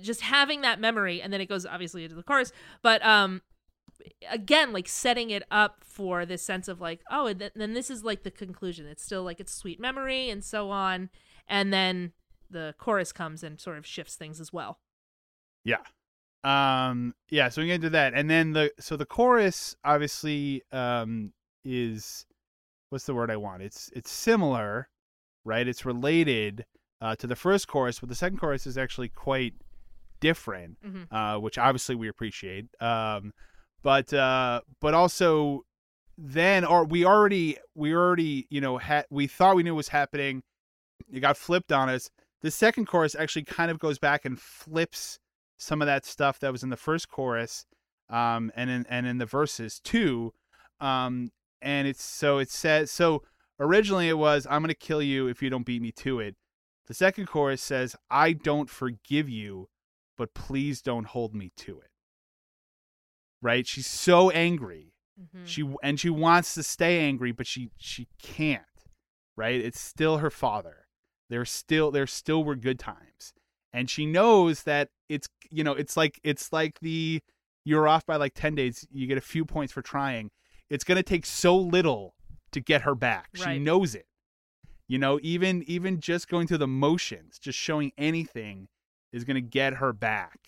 just 0.00 0.20
having 0.20 0.60
that 0.60 0.80
memory 0.80 1.20
and 1.20 1.32
then 1.32 1.40
it 1.40 1.48
goes 1.48 1.66
obviously 1.66 2.04
into 2.04 2.14
the 2.16 2.22
chorus. 2.22 2.52
But 2.82 3.04
um 3.04 3.42
again 4.30 4.72
like 4.72 4.86
setting 4.86 5.30
it 5.30 5.42
up 5.50 5.82
for 5.82 6.24
this 6.26 6.42
sense 6.42 6.68
of 6.68 6.80
like 6.80 7.00
oh 7.10 7.26
and 7.26 7.40
th- 7.40 7.52
then 7.56 7.74
this 7.74 7.90
is 7.90 8.04
like 8.04 8.22
the 8.22 8.30
conclusion. 8.30 8.86
It's 8.86 9.02
still 9.02 9.24
like 9.24 9.40
it's 9.40 9.52
sweet 9.52 9.80
memory 9.80 10.30
and 10.30 10.44
so 10.44 10.70
on. 10.70 11.10
And 11.48 11.72
then 11.72 12.12
the 12.48 12.74
chorus 12.78 13.10
comes 13.12 13.42
and 13.42 13.60
sort 13.60 13.78
of 13.78 13.84
shifts 13.84 14.14
things 14.14 14.40
as 14.40 14.52
well. 14.52 14.78
Yeah. 15.64 15.78
Um 16.46 17.14
yeah, 17.28 17.48
so 17.48 17.60
we 17.60 17.66
get 17.66 17.74
into 17.76 17.90
that. 17.90 18.14
And 18.14 18.30
then 18.30 18.52
the 18.52 18.70
so 18.78 18.96
the 18.96 19.04
chorus 19.06 19.74
obviously 19.84 20.62
um 20.72 21.32
is 21.64 22.24
what's 22.90 23.04
the 23.06 23.14
word 23.14 23.30
I 23.30 23.36
want? 23.36 23.62
It's 23.62 23.90
it's 23.94 24.10
similar, 24.10 24.88
right? 25.44 25.66
It's 25.66 25.84
related 25.84 26.64
uh 27.00 27.16
to 27.16 27.26
the 27.26 27.36
first 27.36 27.66
chorus, 27.68 27.98
but 27.98 28.08
the 28.08 28.14
second 28.14 28.38
chorus 28.38 28.66
is 28.66 28.78
actually 28.78 29.08
quite 29.08 29.54
different, 30.20 30.76
Mhm. 30.86 31.06
uh 31.10 31.40
which 31.40 31.58
obviously 31.58 31.96
we 31.96 32.08
appreciate. 32.08 32.66
Um 32.80 33.32
but 33.82 34.12
uh 34.12 34.60
but 34.80 34.94
also 34.94 35.62
then 36.16 36.64
or 36.64 36.84
we 36.84 37.04
already 37.04 37.58
we 37.74 37.92
already, 37.92 38.46
you 38.50 38.60
know, 38.60 38.78
had 38.78 39.04
we 39.10 39.26
thought 39.26 39.56
we 39.56 39.62
knew 39.64 39.74
what 39.74 39.78
was 39.78 39.88
happening. 39.88 40.42
It 41.12 41.20
got 41.20 41.36
flipped 41.36 41.72
on 41.72 41.88
us. 41.88 42.08
The 42.42 42.50
second 42.50 42.86
chorus 42.86 43.14
actually 43.16 43.44
kind 43.44 43.70
of 43.70 43.78
goes 43.80 43.98
back 43.98 44.24
and 44.24 44.40
flips 44.40 45.18
some 45.58 45.80
of 45.82 45.86
that 45.86 46.04
stuff 46.04 46.38
that 46.40 46.52
was 46.52 46.62
in 46.62 46.70
the 46.70 46.76
first 46.76 47.08
chorus 47.08 47.66
um 48.10 48.52
and 48.54 48.70
in 48.70 48.86
and 48.88 49.06
in 49.06 49.18
the 49.18 49.26
verses 49.26 49.80
too 49.80 50.32
um 50.80 51.30
and 51.62 51.88
it's 51.88 52.04
so 52.04 52.38
it 52.38 52.50
says 52.50 52.90
so 52.90 53.22
originally 53.58 54.08
it 54.08 54.18
was 54.18 54.46
i'm 54.50 54.60
going 54.62 54.68
to 54.68 54.74
kill 54.74 55.02
you 55.02 55.26
if 55.28 55.42
you 55.42 55.50
don't 55.50 55.66
beat 55.66 55.82
me 55.82 55.90
to 55.90 56.20
it. 56.20 56.36
The 56.86 56.94
second 56.94 57.26
chorus 57.26 57.62
says 57.62 57.96
i 58.10 58.32
don't 58.32 58.70
forgive 58.70 59.28
you 59.28 59.68
but 60.16 60.34
please 60.34 60.80
don't 60.82 61.06
hold 61.06 61.34
me 61.34 61.50
to 61.58 61.78
it. 61.80 61.90
Right? 63.42 63.66
She's 63.66 63.86
so 63.86 64.30
angry. 64.30 64.92
Mhm. 65.20 65.46
she 65.46 65.68
and 65.82 65.98
she 65.98 66.10
wants 66.10 66.54
to 66.54 66.62
stay 66.62 67.00
angry 67.00 67.32
but 67.32 67.46
she 67.46 67.70
she 67.76 68.06
can't. 68.22 68.62
Right? 69.36 69.60
It's 69.60 69.80
still 69.80 70.18
her 70.18 70.30
father. 70.30 70.86
There's 71.28 71.50
still 71.50 71.90
there 71.90 72.06
still 72.06 72.44
were 72.44 72.56
good 72.56 72.78
times 72.78 73.32
and 73.76 73.90
she 73.90 74.06
knows 74.06 74.62
that 74.62 74.88
it's 75.10 75.28
you 75.50 75.62
know 75.62 75.72
it's 75.72 75.96
like 75.96 76.18
it's 76.24 76.50
like 76.52 76.80
the 76.80 77.20
you're 77.64 77.86
off 77.86 78.06
by 78.06 78.16
like 78.16 78.32
10 78.34 78.54
days 78.54 78.86
you 78.90 79.06
get 79.06 79.18
a 79.18 79.22
few 79.22 79.44
points 79.44 79.72
for 79.72 79.82
trying. 79.82 80.30
It's 80.70 80.82
going 80.82 80.96
to 80.96 81.02
take 81.02 81.26
so 81.26 81.56
little 81.56 82.14
to 82.52 82.60
get 82.60 82.82
her 82.82 82.94
back. 82.94 83.28
She 83.34 83.58
knows 83.58 83.94
it. 83.94 84.06
You 84.88 84.98
know 84.98 85.20
even 85.22 85.62
even 85.66 86.00
just 86.00 86.28
going 86.28 86.46
through 86.46 86.58
the 86.58 86.66
motions 86.66 87.38
just 87.38 87.58
showing 87.58 87.92
anything 87.98 88.68
is 89.12 89.24
going 89.24 89.34
to 89.34 89.40
get 89.40 89.74
her 89.74 89.92
back 89.92 90.38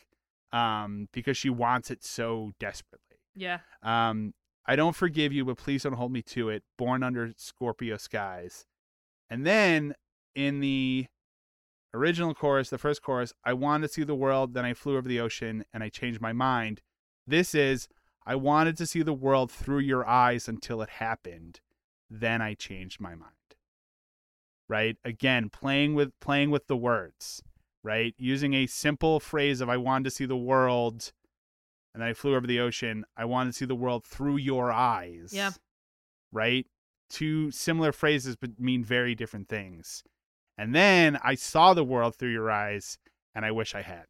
um 0.53 1.09
because 1.13 1.37
she 1.37 1.51
wants 1.51 1.91
it 1.91 2.03
so 2.03 2.53
desperately. 2.59 3.19
Yeah. 3.35 3.59
Um, 3.83 4.33
I 4.65 4.75
don't 4.77 4.97
forgive 4.97 5.33
you, 5.33 5.45
but 5.45 5.59
please 5.59 5.83
don't 5.83 5.95
hold 5.95 6.13
me 6.13 6.23
to 6.23 6.49
it. 6.49 6.63
Born 6.79 7.03
under 7.03 7.33
Scorpio 7.37 7.97
skies. 7.99 8.65
And 9.31 9.47
then 9.47 9.95
in 10.35 10.61
the 10.61 11.07
original 11.95 12.35
chorus, 12.35 12.71
the 12.71 12.79
first 12.79 13.03
chorus, 13.03 13.33
I 13.45 13.53
wanted 13.53 13.89
to 13.89 13.93
see 13.93 14.05
the 14.05 14.15
world, 14.15 14.55
then 14.55 14.65
I 14.65 14.75
flew 14.75 14.97
over 14.97 15.09
the 15.09 15.21
ocean 15.21 15.65
and 15.73 15.83
I 15.83 15.89
changed 15.89 16.21
my 16.21 16.33
mind. 16.33 16.81
This 17.27 17.55
is, 17.55 17.89
I 18.27 18.35
wanted 18.35 18.77
to 18.79 18.87
see 18.87 19.03
the 19.03 19.13
world 19.13 19.51
through 19.51 19.81
your 19.81 20.07
eyes 20.07 20.49
until 20.49 20.83
it 20.83 20.91
happened. 20.91 21.61
Then 22.11 22.41
I 22.43 22.55
changed 22.55 23.01
my 23.01 23.15
mind. 23.15 23.33
Right? 24.69 24.97
Again, 25.05 25.49
playing 25.49 25.95
with 25.95 26.19
playing 26.21 26.51
with 26.51 26.67
the 26.67 26.77
words, 26.77 27.43
right? 27.83 28.15
Using 28.19 28.53
a 28.53 28.67
simple 28.67 29.19
phrase 29.19 29.63
of 29.63 29.71
I 29.71 29.79
wanted 29.79 30.05
to 30.05 30.11
see 30.11 30.27
the 30.27 30.37
world 30.37 31.13
and 31.95 32.03
then 32.03 32.11
I 32.11 32.13
flew 32.13 32.37
over 32.37 32.47
the 32.47 32.61
ocean. 32.61 33.05
I 33.17 33.25
wanted 33.25 33.51
to 33.51 33.57
see 33.57 33.65
the 33.65 33.75
world 33.75 34.05
through 34.05 34.37
your 34.37 34.71
eyes. 34.71 35.31
Yeah. 35.33 35.53
Right? 36.31 36.67
Two 37.09 37.51
similar 37.51 37.93
phrases 37.93 38.37
but 38.37 38.61
mean 38.61 38.85
very 38.85 39.15
different 39.15 39.49
things. 39.49 40.05
And 40.59 40.75
then 40.75 41.19
I 41.25 41.37
saw 41.37 41.73
the 41.73 41.85
world 41.85 42.17
through 42.17 42.33
your 42.33 42.51
eyes 42.51 42.99
and 43.35 43.45
I 43.45 43.53
wish 43.53 43.75
I 43.75 43.83
had. 43.83 44.05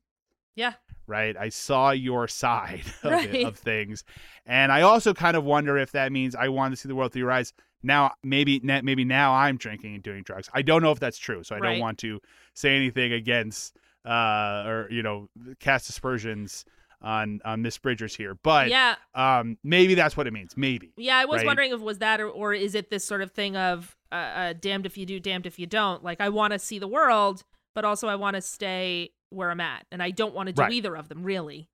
Yeah. 0.57 0.73
right? 1.07 1.37
I 1.37 1.51
saw 1.51 1.91
your 1.93 2.27
side 2.27 2.83
of, 3.05 3.13
it- 3.13 3.47
of 3.47 3.57
things, 3.57 4.03
and 4.45 4.73
I 4.73 4.81
also 4.83 5.15
kind 5.15 5.37
of 5.37 5.45
wonder 5.45 5.79
if 5.79 5.93
that 5.93 6.11
means 6.11 6.35
I 6.35 6.49
want 6.49 6.73
to 6.73 6.77
see 6.77 6.89
the 6.89 6.97
world 6.97 7.13
through 7.13 7.23
your 7.23 7.31
eyes. 7.31 7.53
Now, 7.85 8.11
maybe 8.25 8.59
maybe 8.61 9.05
now 9.05 9.35
I'm 9.35 9.57
drinking 9.57 9.95
and 9.95 10.03
doing 10.03 10.25
drugs. 10.25 10.49
I 10.53 10.63
don't 10.63 10.83
know 10.83 10.91
if 10.91 10.99
that's 10.99 11.17
true, 11.19 11.45
so 11.45 11.55
I 11.55 11.59
Right. 11.61 11.71
don't 11.75 11.79
want 11.81 11.99
to 11.99 12.19
say 12.55 12.75
anything 12.75 13.13
against 13.13 13.77
uh 14.05 14.65
or 14.67 14.89
you 14.91 15.03
know 15.03 15.29
cast 15.61 15.89
aspersions 15.91 16.65
on 17.01 17.41
on 17.45 17.63
Miss 17.63 17.79
Bridgers 17.79 18.15
here, 18.17 18.37
but 18.43 18.69
yeah. 18.69 18.97
um 19.15 19.57
maybe 19.63 19.95
that's 19.95 20.17
what 20.17 20.27
it 20.27 20.33
means. 20.33 20.57
Maybe. 20.57 20.93
Yeah, 20.97 21.17
I 21.17 21.25
was 21.25 21.39
right? 21.39 21.47
wondering 21.47 21.73
if 21.73 21.81
was 21.81 21.99
that 21.99 22.21
or, 22.21 22.29
or 22.29 22.53
is 22.55 22.75
it 22.75 22.91
this 22.91 23.05
sort 23.05 23.23
of 23.23 23.31
thing 23.31 23.57
of 23.57 23.97
uh, 24.11 24.15
uh, 24.15 24.55
damned 24.59 24.87
if 24.87 24.97
you 24.97 25.07
do, 25.07 25.21
damned 25.21 25.47
if 25.47 25.59
you 25.59 25.67
don't. 25.67 26.03
Like 26.03 26.21
I 26.21 26.29
want 26.29 26.53
to 26.53 26.59
see 26.59 26.79
the 26.79 26.89
world, 26.89 27.45
but 27.75 27.85
also 27.85 28.09
I 28.09 28.17
want 28.17 28.37
to 28.37 28.43
stay 28.43 29.11
where 29.31 29.51
I'm 29.51 29.61
at, 29.61 29.85
and 29.93 30.03
I 30.03 30.11
don't 30.11 30.35
want 30.35 30.49
to 30.49 30.53
do 30.53 30.63
Right. 30.63 30.73
either 30.73 30.97
of 30.97 31.09
them 31.09 31.23
really. 31.23 31.69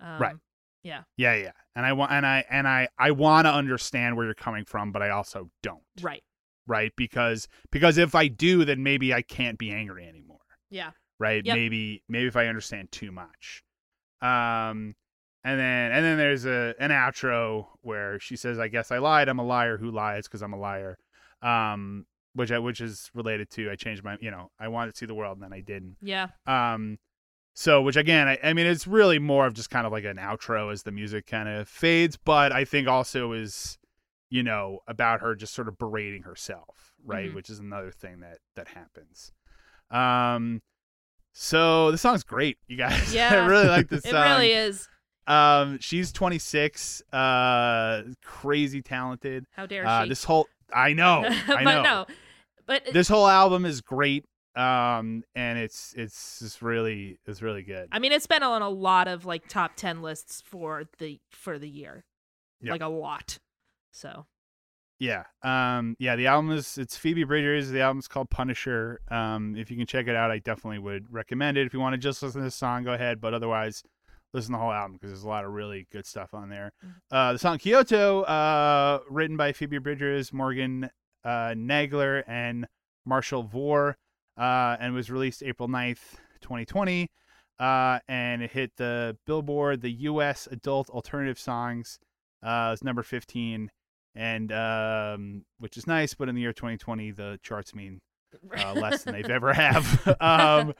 Um, 0.00 0.20
Right. 0.20 0.36
Yeah. 0.82 1.02
Yeah, 1.16 1.34
yeah. 1.34 1.52
And 1.74 1.86
I 1.86 1.92
want 1.92 2.12
and 2.12 2.26
I 2.26 2.44
and 2.50 2.66
I 2.66 2.88
I 2.98 3.10
want 3.12 3.46
to 3.46 3.52
understand 3.52 4.16
where 4.16 4.26
you're 4.26 4.34
coming 4.34 4.64
from, 4.64 4.92
but 4.92 5.02
I 5.02 5.10
also 5.10 5.50
don't. 5.62 5.82
Right. 6.00 6.22
Right? 6.66 6.92
Because 6.96 7.48
because 7.70 7.98
if 7.98 8.14
I 8.14 8.28
do, 8.28 8.64
then 8.64 8.82
maybe 8.82 9.14
I 9.14 9.22
can't 9.22 9.58
be 9.58 9.70
angry 9.70 10.06
anymore. 10.06 10.38
Yeah. 10.70 10.90
Right? 11.18 11.44
Yep. 11.44 11.56
Maybe 11.56 12.02
maybe 12.08 12.26
if 12.26 12.36
I 12.36 12.46
understand 12.46 12.92
too 12.92 13.10
much. 13.12 13.62
Um 14.20 14.94
and 15.44 15.58
then 15.60 15.92
and 15.92 16.04
then 16.04 16.18
there's 16.18 16.44
a 16.44 16.74
an 16.78 16.90
outro 16.90 17.66
where 17.82 18.18
she 18.20 18.36
says, 18.36 18.58
"I 18.58 18.68
guess 18.68 18.90
I 18.90 18.98
lied. 18.98 19.28
I'm 19.28 19.38
a 19.38 19.44
liar 19.44 19.78
who 19.78 19.90
lies 19.90 20.26
because 20.26 20.42
I'm 20.42 20.52
a 20.52 20.58
liar." 20.58 20.98
Um 21.42 22.06
which 22.34 22.52
I, 22.52 22.58
which 22.58 22.80
is 22.80 23.10
related 23.14 23.50
to 23.50 23.70
I 23.70 23.74
changed 23.74 24.04
my, 24.04 24.16
you 24.20 24.30
know, 24.30 24.50
I 24.60 24.68
wanted 24.68 24.92
to 24.92 24.98
see 24.98 25.06
the 25.06 25.14
world 25.14 25.38
and 25.38 25.42
then 25.42 25.52
I 25.52 25.60
didn't. 25.60 25.96
Yeah. 26.00 26.28
Um, 26.46 26.98
so 27.54 27.82
which 27.82 27.96
again, 27.96 28.28
I, 28.28 28.38
I 28.44 28.52
mean, 28.52 28.66
it's 28.66 28.86
really 28.86 29.18
more 29.18 29.46
of 29.46 29.54
just 29.54 29.70
kind 29.70 29.86
of 29.86 29.92
like 29.92 30.04
an 30.04 30.18
outro 30.18 30.70
as 30.72 30.84
the 30.84 30.92
music 30.92 31.26
kind 31.26 31.48
of 31.48 31.68
fades, 31.68 32.16
but 32.16 32.52
I 32.52 32.64
think 32.64 32.86
also 32.86 33.32
is, 33.32 33.78
you 34.30 34.44
know, 34.44 34.80
about 34.86 35.20
her 35.20 35.34
just 35.34 35.52
sort 35.54 35.66
of 35.66 35.78
berating 35.78 36.22
herself, 36.22 36.92
right? 37.04 37.30
Mhm. 37.30 37.34
Which 37.34 37.50
is 37.50 37.58
another 37.58 37.90
thing 37.90 38.20
that 38.20 38.38
that 38.54 38.68
happens. 38.68 39.32
Um, 39.90 40.62
so 41.40 41.92
the 41.92 41.98
song's 41.98 42.24
great, 42.24 42.58
you 42.66 42.76
guys. 42.76 43.14
Yeah. 43.14 43.30
I 43.32 43.46
really 43.46 43.68
like 43.68 43.88
this 43.88 44.04
It 44.04 44.10
song. 44.10 44.22
really 44.22 44.52
is. 44.52 44.88
Um, 45.28 45.78
she's 45.80 46.10
26, 46.12 47.02
uh, 47.12 48.02
crazy 48.24 48.82
talented. 48.82 49.44
How 49.52 49.66
dare 49.66 49.86
Uh, 49.86 50.02
she? 50.02 50.08
this 50.08 50.24
whole, 50.24 50.48
I 50.74 50.94
know, 50.94 51.24
I 51.26 51.44
but 51.46 51.64
know 51.64 51.82
no. 51.82 52.06
But 52.66 52.82
this 52.92 53.08
whole 53.08 53.26
album 53.28 53.64
is 53.64 53.80
great 53.80 54.24
um 54.56 55.22
and 55.36 55.56
it's 55.58 55.94
it's 55.96 56.40
just 56.40 56.62
really 56.62 57.18
it's 57.26 57.40
really 57.42 57.62
good 57.62 57.88
I 57.92 58.00
mean, 58.00 58.10
it's 58.10 58.26
been 58.26 58.42
on 58.42 58.60
a 58.62 58.68
lot 58.68 59.06
of 59.06 59.24
like 59.24 59.46
top 59.48 59.76
ten 59.76 60.02
lists 60.02 60.42
for 60.44 60.84
the 60.98 61.20
for 61.30 61.58
the 61.58 61.68
year, 61.68 62.04
Yep. 62.62 62.72
like 62.72 62.80
a 62.82 62.88
lot. 62.88 63.38
So 63.92 64.26
yeah 64.98 65.24
um 65.42 65.94
yeah 65.98 66.16
the 66.16 66.26
album 66.26 66.50
is 66.50 66.76
it's 66.76 66.96
phoebe 66.96 67.24
bridgers 67.24 67.70
the 67.70 67.80
album's 67.80 68.08
called 68.08 68.28
punisher 68.30 69.00
um 69.10 69.54
if 69.56 69.70
you 69.70 69.76
can 69.76 69.86
check 69.86 70.08
it 70.08 70.16
out 70.16 70.30
i 70.30 70.38
definitely 70.38 70.78
would 70.78 71.06
recommend 71.12 71.56
it. 71.56 71.66
If 71.66 71.72
you 71.72 71.80
want 71.80 71.94
to 71.94 71.98
just 71.98 72.22
listen 72.22 72.40
to 72.40 72.44
this 72.44 72.54
song 72.54 72.84
go 72.84 72.92
ahead 72.92 73.20
but 73.20 73.32
otherwise 73.34 73.82
listen 74.34 74.52
to 74.52 74.58
the 74.58 74.62
whole 74.62 74.72
album 74.72 74.94
because 74.94 75.10
there's 75.10 75.22
a 75.22 75.28
lot 75.28 75.44
of 75.44 75.52
really 75.52 75.86
good 75.90 76.04
stuff 76.04 76.34
on 76.34 76.48
there. 76.48 76.72
Uh 77.10 77.32
the 77.32 77.38
song 77.38 77.58
kyoto 77.58 78.22
uh 78.22 79.00
written 79.08 79.36
by 79.36 79.52
phoebe 79.52 79.78
bridgers 79.78 80.32
morgan 80.32 80.90
uh 81.24 81.54
nagler 81.56 82.24
and 82.26 82.66
marshall 83.06 83.42
vore 83.42 83.96
uh 84.36 84.76
and 84.80 84.94
was 84.94 85.10
released 85.10 85.42
april 85.42 85.68
9th 85.68 86.16
2020 86.40 87.10
uh 87.58 87.98
and 88.08 88.42
it 88.42 88.50
hit 88.50 88.72
the 88.76 89.16
billboard 89.26 89.80
the 89.80 89.90
us 89.90 90.48
adult 90.50 90.90
alternative 90.90 91.38
songs 91.38 91.98
uh 92.42 92.76
number 92.82 93.02
15 93.02 93.70
and 94.18 94.50
um 94.50 95.44
which 95.58 95.76
is 95.76 95.86
nice 95.86 96.12
but 96.12 96.28
in 96.28 96.34
the 96.34 96.40
year 96.40 96.52
2020 96.52 97.12
the 97.12 97.38
charts 97.42 97.72
mean 97.74 98.00
uh, 98.58 98.74
less 98.74 99.04
than 99.04 99.14
they've 99.14 99.30
ever 99.30 99.54
have. 99.54 100.16
Um 100.20 100.74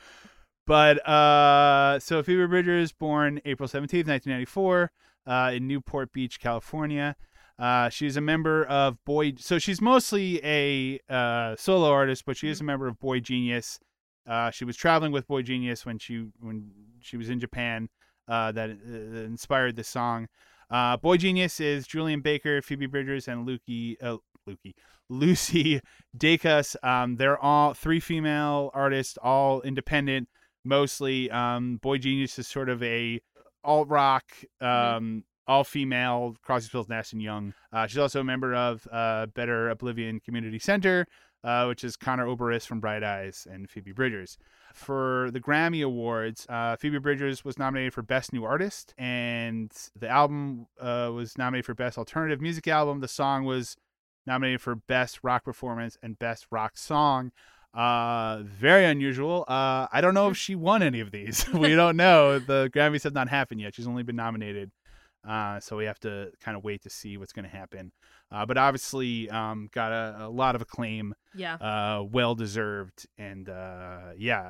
but 0.66 0.98
uh 1.08 1.98
so 2.00 2.22
phoebe 2.22 2.46
bridgers 2.46 2.92
born 2.92 3.40
april 3.46 3.66
17th 3.68 4.06
1994 4.06 4.90
uh 5.26 5.52
in 5.54 5.66
newport 5.66 6.12
beach 6.12 6.40
california. 6.40 7.16
Uh 7.58 7.88
she's 7.88 8.16
a 8.16 8.20
member 8.20 8.64
of 8.64 9.02
boy 9.04 9.32
so 9.38 9.58
she's 9.58 9.80
mostly 9.80 10.40
a 10.44 10.98
uh 11.08 11.54
solo 11.56 11.90
artist 11.90 12.24
but 12.26 12.36
she 12.36 12.48
is 12.48 12.60
a 12.60 12.64
member 12.64 12.88
of 12.88 12.98
boy 12.98 13.20
genius. 13.20 13.78
Uh 14.26 14.50
she 14.50 14.64
was 14.64 14.76
traveling 14.76 15.12
with 15.12 15.26
boy 15.28 15.42
genius 15.42 15.86
when 15.86 15.98
she 15.98 16.26
when 16.40 16.70
she 17.00 17.16
was 17.16 17.30
in 17.30 17.38
japan 17.38 17.88
uh 18.26 18.50
that, 18.52 18.70
uh, 18.70 18.74
that 18.84 19.24
inspired 19.24 19.76
this 19.76 19.88
song 19.88 20.26
uh, 20.70 20.96
Boy 20.96 21.16
Genius 21.16 21.60
is 21.60 21.86
Julian 21.86 22.20
Baker, 22.20 22.62
Phoebe 22.62 22.86
Bridgers, 22.86 23.28
and 23.28 23.46
Lukey, 23.46 23.96
uh, 24.02 24.16
Lukey, 24.48 24.74
Lucy 25.08 25.80
Dacus. 26.16 26.76
Um, 26.82 27.16
they're 27.16 27.38
all 27.38 27.74
three 27.74 28.00
female 28.00 28.70
artists, 28.74 29.18
all 29.22 29.62
independent, 29.62 30.28
mostly. 30.64 31.30
Um, 31.30 31.76
Boy 31.76 31.98
Genius 31.98 32.38
is 32.38 32.46
sort 32.46 32.68
of 32.68 32.82
a 32.82 33.20
alt 33.64 33.88
rock, 33.88 34.24
um, 34.60 35.24
all 35.46 35.64
female, 35.64 36.36
Crosby, 36.42 36.68
Stills, 36.68 36.88
Nash 36.88 37.12
and 37.12 37.22
Young. 37.22 37.54
Uh, 37.72 37.86
she's 37.86 37.98
also 37.98 38.20
a 38.20 38.24
member 38.24 38.54
of 38.54 38.86
uh, 38.92 39.26
Better 39.26 39.70
Oblivion 39.70 40.20
Community 40.20 40.58
Center, 40.58 41.06
uh, 41.44 41.66
which 41.66 41.84
is 41.84 41.96
Connor 41.96 42.26
Oberist 42.26 42.66
from 42.66 42.80
Bright 42.80 43.02
Eyes 43.02 43.46
and 43.50 43.68
Phoebe 43.68 43.92
Bridgers. 43.92 44.38
For 44.74 45.30
the 45.32 45.40
Grammy 45.40 45.84
Awards, 45.84 46.46
uh, 46.48 46.76
Phoebe 46.76 46.98
Bridgers 46.98 47.44
was 47.44 47.58
nominated 47.58 47.94
for 47.94 48.02
Best 48.02 48.32
New 48.32 48.44
Artist, 48.44 48.94
and 48.98 49.72
the 49.98 50.08
album 50.08 50.66
uh, 50.80 51.10
was 51.14 51.38
nominated 51.38 51.66
for 51.66 51.74
Best 51.74 51.98
Alternative 51.98 52.40
Music 52.40 52.68
Album. 52.68 53.00
The 53.00 53.08
song 53.08 53.44
was 53.44 53.76
nominated 54.26 54.60
for 54.60 54.74
Best 54.74 55.20
Rock 55.22 55.44
Performance 55.44 55.96
and 56.02 56.18
Best 56.18 56.46
Rock 56.50 56.76
Song. 56.76 57.32
Uh, 57.74 58.42
very 58.42 58.84
unusual. 58.84 59.44
Uh, 59.46 59.86
I 59.92 60.00
don't 60.00 60.14
know 60.14 60.28
if 60.28 60.36
she 60.36 60.54
won 60.54 60.82
any 60.82 61.00
of 61.00 61.10
these. 61.10 61.48
we 61.52 61.74
don't 61.74 61.96
know. 61.96 62.38
The 62.38 62.70
Grammys 62.74 63.04
have 63.04 63.14
not 63.14 63.28
happened 63.28 63.60
yet. 63.60 63.74
She's 63.74 63.86
only 63.86 64.02
been 64.02 64.16
nominated. 64.16 64.70
Uh, 65.26 65.60
so 65.60 65.76
we 65.76 65.84
have 65.84 66.00
to 66.00 66.30
kind 66.40 66.56
of 66.56 66.64
wait 66.64 66.82
to 66.82 66.90
see 66.90 67.16
what's 67.16 67.32
going 67.32 67.44
to 67.44 67.54
happen. 67.54 67.92
Uh, 68.30 68.44
but 68.44 68.58
obviously, 68.58 69.30
um, 69.30 69.68
got 69.72 69.90
a, 69.90 70.26
a 70.26 70.28
lot 70.28 70.54
of 70.54 70.62
acclaim 70.62 71.14
yeah. 71.34 71.54
uh, 71.54 72.02
well 72.02 72.34
deserved, 72.34 73.06
and 73.16 73.48
uh, 73.48 74.10
yeah, 74.16 74.40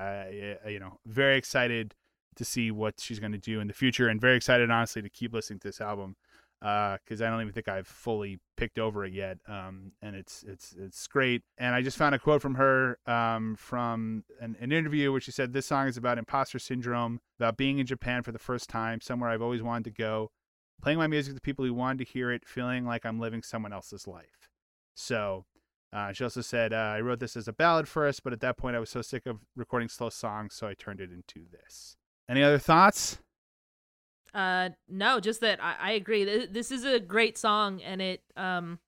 I, 0.64 0.69
you 0.69 0.81
know, 0.81 0.99
very 1.07 1.37
excited 1.37 1.95
to 2.37 2.45
see 2.45 2.71
what 2.71 3.01
she's 3.01 3.21
going 3.21 3.33
to 3.33 3.38
do 3.38 3.61
in 3.61 3.69
the 3.69 3.75
future, 3.75 4.09
and 4.09 4.21
very 4.21 4.37
excited, 4.37 4.71
honestly, 4.71 5.03
to 5.03 5.09
keep 5.09 5.33
listening 5.33 5.61
to 5.61 5.69
this 5.69 5.81
album 5.81 6.17
because 6.61 7.23
I 7.23 7.31
don't 7.31 7.41
even 7.41 7.53
think 7.53 7.69
I've 7.69 7.87
fully 7.87 8.41
picked 8.57 8.79
over 8.79 9.05
it 9.05 9.12
yet, 9.12 9.38
um, 9.47 9.93
and 10.03 10.17
it's 10.17 10.43
it's 10.47 10.75
it's 10.77 11.07
great. 11.07 11.43
And 11.57 11.75
I 11.75 11.83
just 11.83 11.97
found 11.97 12.14
a 12.14 12.19
quote 12.19 12.43
from 12.43 12.57
her 12.57 12.99
um, 13.07 13.55
from 13.57 14.25
an, 14.41 14.57
an 14.61 14.73
interview 14.73 15.12
where 15.12 15.21
she 15.21 15.31
said, 15.31 15.53
"This 15.53 15.67
song 15.67 15.87
is 15.87 15.97
about 15.97 16.19
imposter 16.19 16.59
syndrome, 16.59 17.21
about 17.38 17.57
being 17.57 17.79
in 17.79 17.87
Japan 17.87 18.23
for 18.23 18.33
the 18.33 18.38
first 18.38 18.69
time, 18.69 19.01
somewhere 19.01 19.31
I've 19.31 19.43
always 19.43 19.62
wanted 19.62 19.85
to 19.85 20.03
go." 20.03 20.31
Playing 20.81 20.99
my 20.99 21.07
music 21.07 21.35
to 21.35 21.41
people 21.41 21.64
who 21.64 21.75
wanted 21.75 21.99
to 21.99 22.05
hear 22.12 22.31
it, 22.31 22.47
feeling 22.47 22.85
like 22.87 23.05
I'm 23.05 23.19
living 23.19 23.43
someone 23.43 23.73
else's 23.73 24.07
life. 24.07 24.49
So, 24.95 25.45
uh, 25.93 26.12
she 26.12 26.23
also 26.25 26.41
said, 26.41 26.73
uh, 26.73 26.77
I 26.77 27.01
wrote 27.01 27.19
this 27.19 27.37
as 27.37 27.49
a 27.49 27.53
ballad 27.53 27.88
first, 27.88 28.23
but 28.23 28.33
at 28.33 28.41
that 28.41 28.57
point 28.57 28.77
I 28.77 28.79
was 28.79 28.91
so 28.91 29.03
sick 29.03 29.27
of 29.27 29.41
recording 29.57 29.88
slow 29.88 30.09
songs, 30.11 30.55
so 30.55 30.69
I 30.69 30.75
turned 30.75 31.01
it 31.01 31.11
into 31.11 31.47
this. 31.51 31.97
Any 32.29 32.43
other 32.43 32.59
thoughts? 32.59 33.19
Uh, 34.35 34.71
no, 34.88 35.21
just 35.21 35.41
that 35.41 35.62
I, 35.62 35.75
I 35.81 35.91
agree. 35.93 36.47
This 36.47 36.71
is 36.71 36.85
a 36.85 37.01
great 37.01 37.38
song, 37.38 37.83
and 37.83 38.03
it 38.03 38.23
um, 38.37 38.79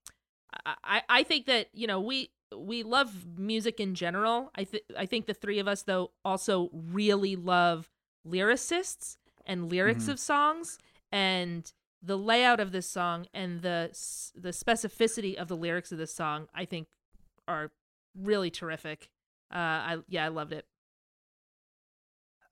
I 0.65 1.03
I- 1.09 1.23
think 1.23 1.47
that 1.47 1.69
you 1.73 1.87
know 1.87 2.01
we 2.01 2.31
we 2.55 2.83
love 2.83 3.27
music 3.39 3.81
in 3.81 3.95
general. 3.95 4.51
I 4.55 4.65
think 4.65 4.83
I 4.97 5.07
think 5.07 5.27
the 5.27 5.35
three 5.35 5.59
of 5.59 5.67
us 5.67 5.83
though 5.83 6.11
also 6.25 6.69
really 6.73 7.37
love 7.37 7.89
lyricists 8.29 9.17
and 9.47 9.71
lyrics 9.71 10.05
Mhm. 10.05 10.13
of 10.13 10.21
songs 10.21 10.79
and 11.11 11.73
the 12.03 12.17
layout 12.17 12.61
of 12.61 12.73
this 12.73 12.89
song 12.89 13.27
and 13.35 13.63
the 13.63 13.91
the 14.35 14.51
specificity 14.51 15.35
of 15.35 15.49
the 15.49 15.57
lyrics 15.57 15.93
of 15.93 15.99
this 15.99 16.15
song. 16.15 16.49
I 16.55 16.65
think 16.65 16.89
are 17.47 17.71
really 18.17 18.51
terrific. 18.51 19.11
Uh, 19.53 19.59
I 19.59 19.97
yeah, 20.09 20.25
I 20.25 20.29
loved 20.29 20.53
it. 20.53 20.65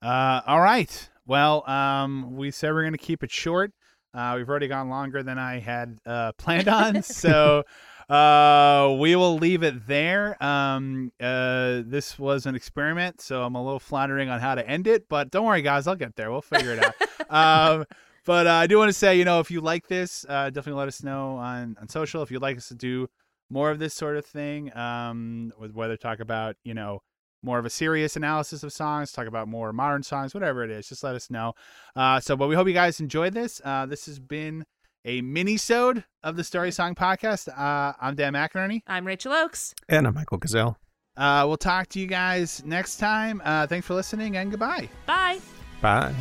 Uh, 0.02 0.40
all 0.46 0.60
right. 0.60 1.08
Well, 1.26 1.68
um, 1.68 2.36
we 2.36 2.50
said 2.50 2.72
we're 2.72 2.82
going 2.82 2.92
to 2.92 2.98
keep 2.98 3.22
it 3.22 3.30
short. 3.30 3.72
Uh, 4.14 4.34
we've 4.36 4.48
already 4.48 4.68
gone 4.68 4.88
longer 4.88 5.22
than 5.22 5.38
I 5.38 5.58
had 5.58 5.98
uh, 6.06 6.32
planned 6.38 6.68
on, 6.68 7.02
so 7.02 7.64
uh, 8.08 8.96
we 8.98 9.14
will 9.16 9.36
leave 9.36 9.62
it 9.62 9.86
there. 9.86 10.42
Um, 10.42 11.12
uh, 11.20 11.82
this 11.84 12.18
was 12.18 12.46
an 12.46 12.54
experiment, 12.54 13.20
so 13.20 13.42
I'm 13.42 13.54
a 13.54 13.62
little 13.62 13.80
floundering 13.80 14.30
on 14.30 14.40
how 14.40 14.54
to 14.54 14.66
end 14.66 14.86
it, 14.86 15.08
but 15.08 15.30
don't 15.30 15.44
worry, 15.44 15.62
guys, 15.62 15.86
I'll 15.86 15.96
get 15.96 16.16
there. 16.16 16.30
We'll 16.30 16.40
figure 16.40 16.72
it 16.72 16.84
out. 16.84 16.94
um, 17.78 17.84
but 18.28 18.46
uh, 18.46 18.52
I 18.52 18.66
do 18.66 18.76
want 18.76 18.90
to 18.90 18.92
say, 18.92 19.16
you 19.16 19.24
know, 19.24 19.40
if 19.40 19.50
you 19.50 19.62
like 19.62 19.88
this, 19.88 20.26
uh, 20.28 20.50
definitely 20.50 20.78
let 20.78 20.86
us 20.86 21.02
know 21.02 21.36
on, 21.36 21.78
on 21.80 21.88
social. 21.88 22.22
If 22.22 22.30
you'd 22.30 22.42
like 22.42 22.58
us 22.58 22.68
to 22.68 22.74
do 22.74 23.08
more 23.48 23.70
of 23.70 23.78
this 23.78 23.94
sort 23.94 24.18
of 24.18 24.26
thing, 24.26 24.70
um, 24.76 25.50
with 25.58 25.72
whether 25.72 25.96
talk 25.96 26.20
about, 26.20 26.54
you 26.62 26.74
know, 26.74 27.00
more 27.42 27.58
of 27.58 27.64
a 27.64 27.70
serious 27.70 28.16
analysis 28.16 28.62
of 28.62 28.70
songs, 28.70 29.12
talk 29.12 29.26
about 29.26 29.48
more 29.48 29.72
modern 29.72 30.02
songs, 30.02 30.34
whatever 30.34 30.62
it 30.62 30.70
is, 30.70 30.86
just 30.86 31.02
let 31.02 31.14
us 31.14 31.30
know. 31.30 31.54
Uh, 31.96 32.20
so, 32.20 32.36
but 32.36 32.48
we 32.48 32.54
hope 32.54 32.68
you 32.68 32.74
guys 32.74 33.00
enjoyed 33.00 33.32
this. 33.32 33.62
Uh, 33.64 33.86
this 33.86 34.04
has 34.04 34.18
been 34.18 34.62
a 35.06 35.22
mini-sode 35.22 36.04
of 36.22 36.36
the 36.36 36.44
Story 36.44 36.70
Song 36.70 36.94
Podcast. 36.94 37.48
Uh, 37.48 37.94
I'm 37.98 38.14
Dan 38.14 38.34
McInerney. 38.34 38.82
I'm 38.86 39.06
Rachel 39.06 39.32
Oakes. 39.32 39.74
And 39.88 40.06
I'm 40.06 40.12
Michael 40.12 40.36
Gazelle. 40.36 40.76
Uh, 41.16 41.44
we'll 41.46 41.56
talk 41.56 41.88
to 41.88 41.98
you 41.98 42.06
guys 42.06 42.62
next 42.66 42.98
time. 42.98 43.40
Uh, 43.42 43.66
thanks 43.66 43.86
for 43.86 43.94
listening 43.94 44.36
and 44.36 44.50
goodbye. 44.50 44.90
Bye. 45.06 45.40
Bye. 45.80 46.14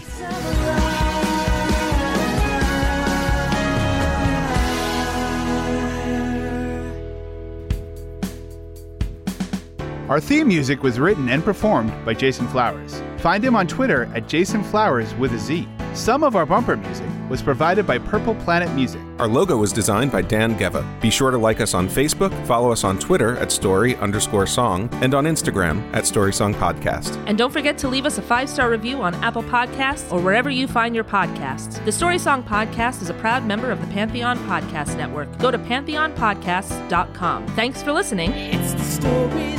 Our 10.10 10.22
theme 10.22 10.48
music 10.48 10.84
was 10.84 11.02
written 11.02 11.28
and 11.28 11.44
performed 11.44 11.92
by 12.06 12.14
Jason 12.14 12.48
Flowers. 12.48 13.04
Find 13.18 13.44
him 13.44 13.58
on 13.58 13.68
Twitter 13.68 14.10
at 14.16 14.30
Jason 14.30 14.64
Flowers 14.64 15.14
with 15.16 15.34
a 15.34 15.38
Z. 15.38 15.68
Some 15.94 16.24
of 16.24 16.38
our 16.38 16.46
bumper 16.46 16.78
music 16.78 17.10
was 17.30 17.42
provided 17.42 17.86
by 17.86 17.98
Purple 17.98 18.36
Planet 18.36 18.72
Music. 18.74 19.02
Our 19.20 19.28
logo 19.28 19.58
was 19.58 19.74
designed 19.74 20.14
by 20.14 20.22
Dan 20.22 20.58
Geva. 20.58 20.86
Be 21.02 21.10
sure 21.10 21.30
to 21.30 21.38
like 21.38 21.60
us 21.60 21.74
on 21.74 21.90
Facebook, 21.90 22.32
follow 22.46 22.72
us 22.72 22.86
on 22.86 23.00
Twitter 23.00 23.36
at 23.38 23.52
story 23.52 23.98
underscore 23.98 24.48
song, 24.48 24.88
and 25.02 25.14
on 25.14 25.26
Instagram 25.26 25.84
at 25.94 26.06
Story 26.06 26.32
Song 26.32 26.54
Podcast. 26.54 27.22
And 27.28 27.38
don't 27.38 27.52
forget 27.52 27.78
to 27.80 27.90
leave 27.90 28.06
us 28.06 28.18
a 28.18 28.22
five 28.22 28.50
star 28.50 28.70
review 28.70 29.02
on 29.02 29.14
Apple 29.16 29.44
Podcasts 29.44 30.10
or 30.10 30.22
wherever 30.22 30.50
you 30.50 30.68
find 30.68 30.96
your 30.96 31.04
podcasts. 31.04 31.84
The 31.84 31.92
Story 31.92 32.18
Song 32.18 32.44
Podcast 32.44 33.02
is 33.02 33.10
a 33.10 33.16
proud 33.16 33.46
member 33.46 33.72
of 33.72 33.82
the 33.82 33.88
Pantheon 33.88 34.38
Podcast 34.48 34.96
Network. 34.96 35.38
Go 35.40 35.52
to 35.52 35.58
pantheonpodcasts.com. 35.58 37.48
Thanks 37.48 37.84
for 37.84 37.92
listening. 37.92 38.32
It's 38.32 38.74
the 38.74 38.84
Story 38.84 39.57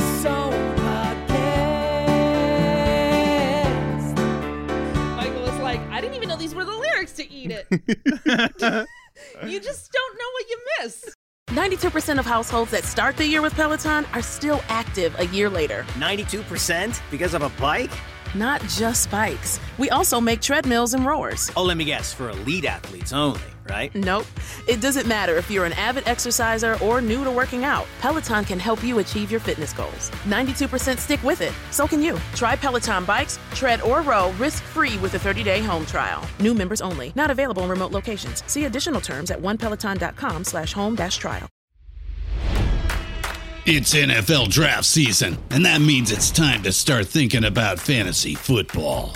you 7.71 9.59
just 9.59 9.91
don't 9.91 10.17
know 10.17 10.29
what 10.33 10.49
you 10.49 10.59
miss. 10.81 11.13
92% 11.49 12.19
of 12.19 12.25
households 12.25 12.71
that 12.71 12.83
start 12.83 13.17
the 13.17 13.25
year 13.25 13.41
with 13.41 13.53
Peloton 13.55 14.05
are 14.13 14.21
still 14.21 14.61
active 14.67 15.13
a 15.19 15.25
year 15.27 15.49
later. 15.49 15.83
92% 15.95 17.01
because 17.09 17.33
of 17.33 17.41
a 17.41 17.49
bike? 17.61 17.91
Not 18.35 18.61
just 18.61 19.09
bikes. 19.09 19.59
We 19.79 19.89
also 19.89 20.21
make 20.21 20.41
treadmills 20.41 20.93
and 20.93 21.05
rowers. 21.05 21.49
Oh, 21.57 21.63
let 21.63 21.77
me 21.77 21.85
guess, 21.85 22.13
for 22.13 22.29
elite 22.29 22.65
athletes 22.65 23.11
only, 23.11 23.41
right? 23.69 23.93
Nope. 23.95 24.25
It 24.67 24.81
doesn't 24.81 25.07
matter 25.07 25.37
if 25.37 25.49
you're 25.49 25.65
an 25.65 25.73
avid 25.73 26.07
exerciser 26.07 26.77
or 26.83 27.01
new 27.01 27.23
to 27.23 27.31
working 27.31 27.63
out. 27.63 27.85
Peloton 27.99 28.43
can 28.43 28.59
help 28.59 28.83
you 28.83 28.99
achieve 28.99 29.31
your 29.31 29.39
fitness 29.39 29.71
goals. 29.73 30.09
92% 30.25 30.97
stick 30.97 31.23
with 31.23 31.41
it. 31.41 31.53
So 31.71 31.87
can 31.87 32.01
you. 32.01 32.17
Try 32.35 32.55
Peloton 32.55 33.05
bikes, 33.05 33.39
tread 33.53 33.81
or 33.81 34.01
row 34.01 34.31
risk-free 34.33 34.97
with 34.97 35.13
a 35.13 35.19
30-day 35.19 35.61
home 35.61 35.85
trial. 35.85 36.27
New 36.39 36.53
members 36.53 36.81
only. 36.81 37.13
Not 37.15 37.31
available 37.31 37.63
in 37.63 37.69
remote 37.69 37.91
locations. 37.91 38.43
See 38.47 38.65
additional 38.65 39.01
terms 39.01 39.31
at 39.31 39.39
onepeloton.com 39.39 40.43
slash 40.43 40.73
home 40.73 40.95
dash 40.95 41.17
trial. 41.17 41.49
It's 43.71 43.93
NFL 43.93 44.49
draft 44.49 44.85
season, 44.85 45.37
and 45.51 45.63
that 45.63 45.79
means 45.79 46.11
it's 46.11 46.31
time 46.31 46.63
to 46.63 46.71
start 46.71 47.05
thinking 47.05 47.43
about 47.43 47.79
fantasy 47.79 48.33
football. 48.33 49.15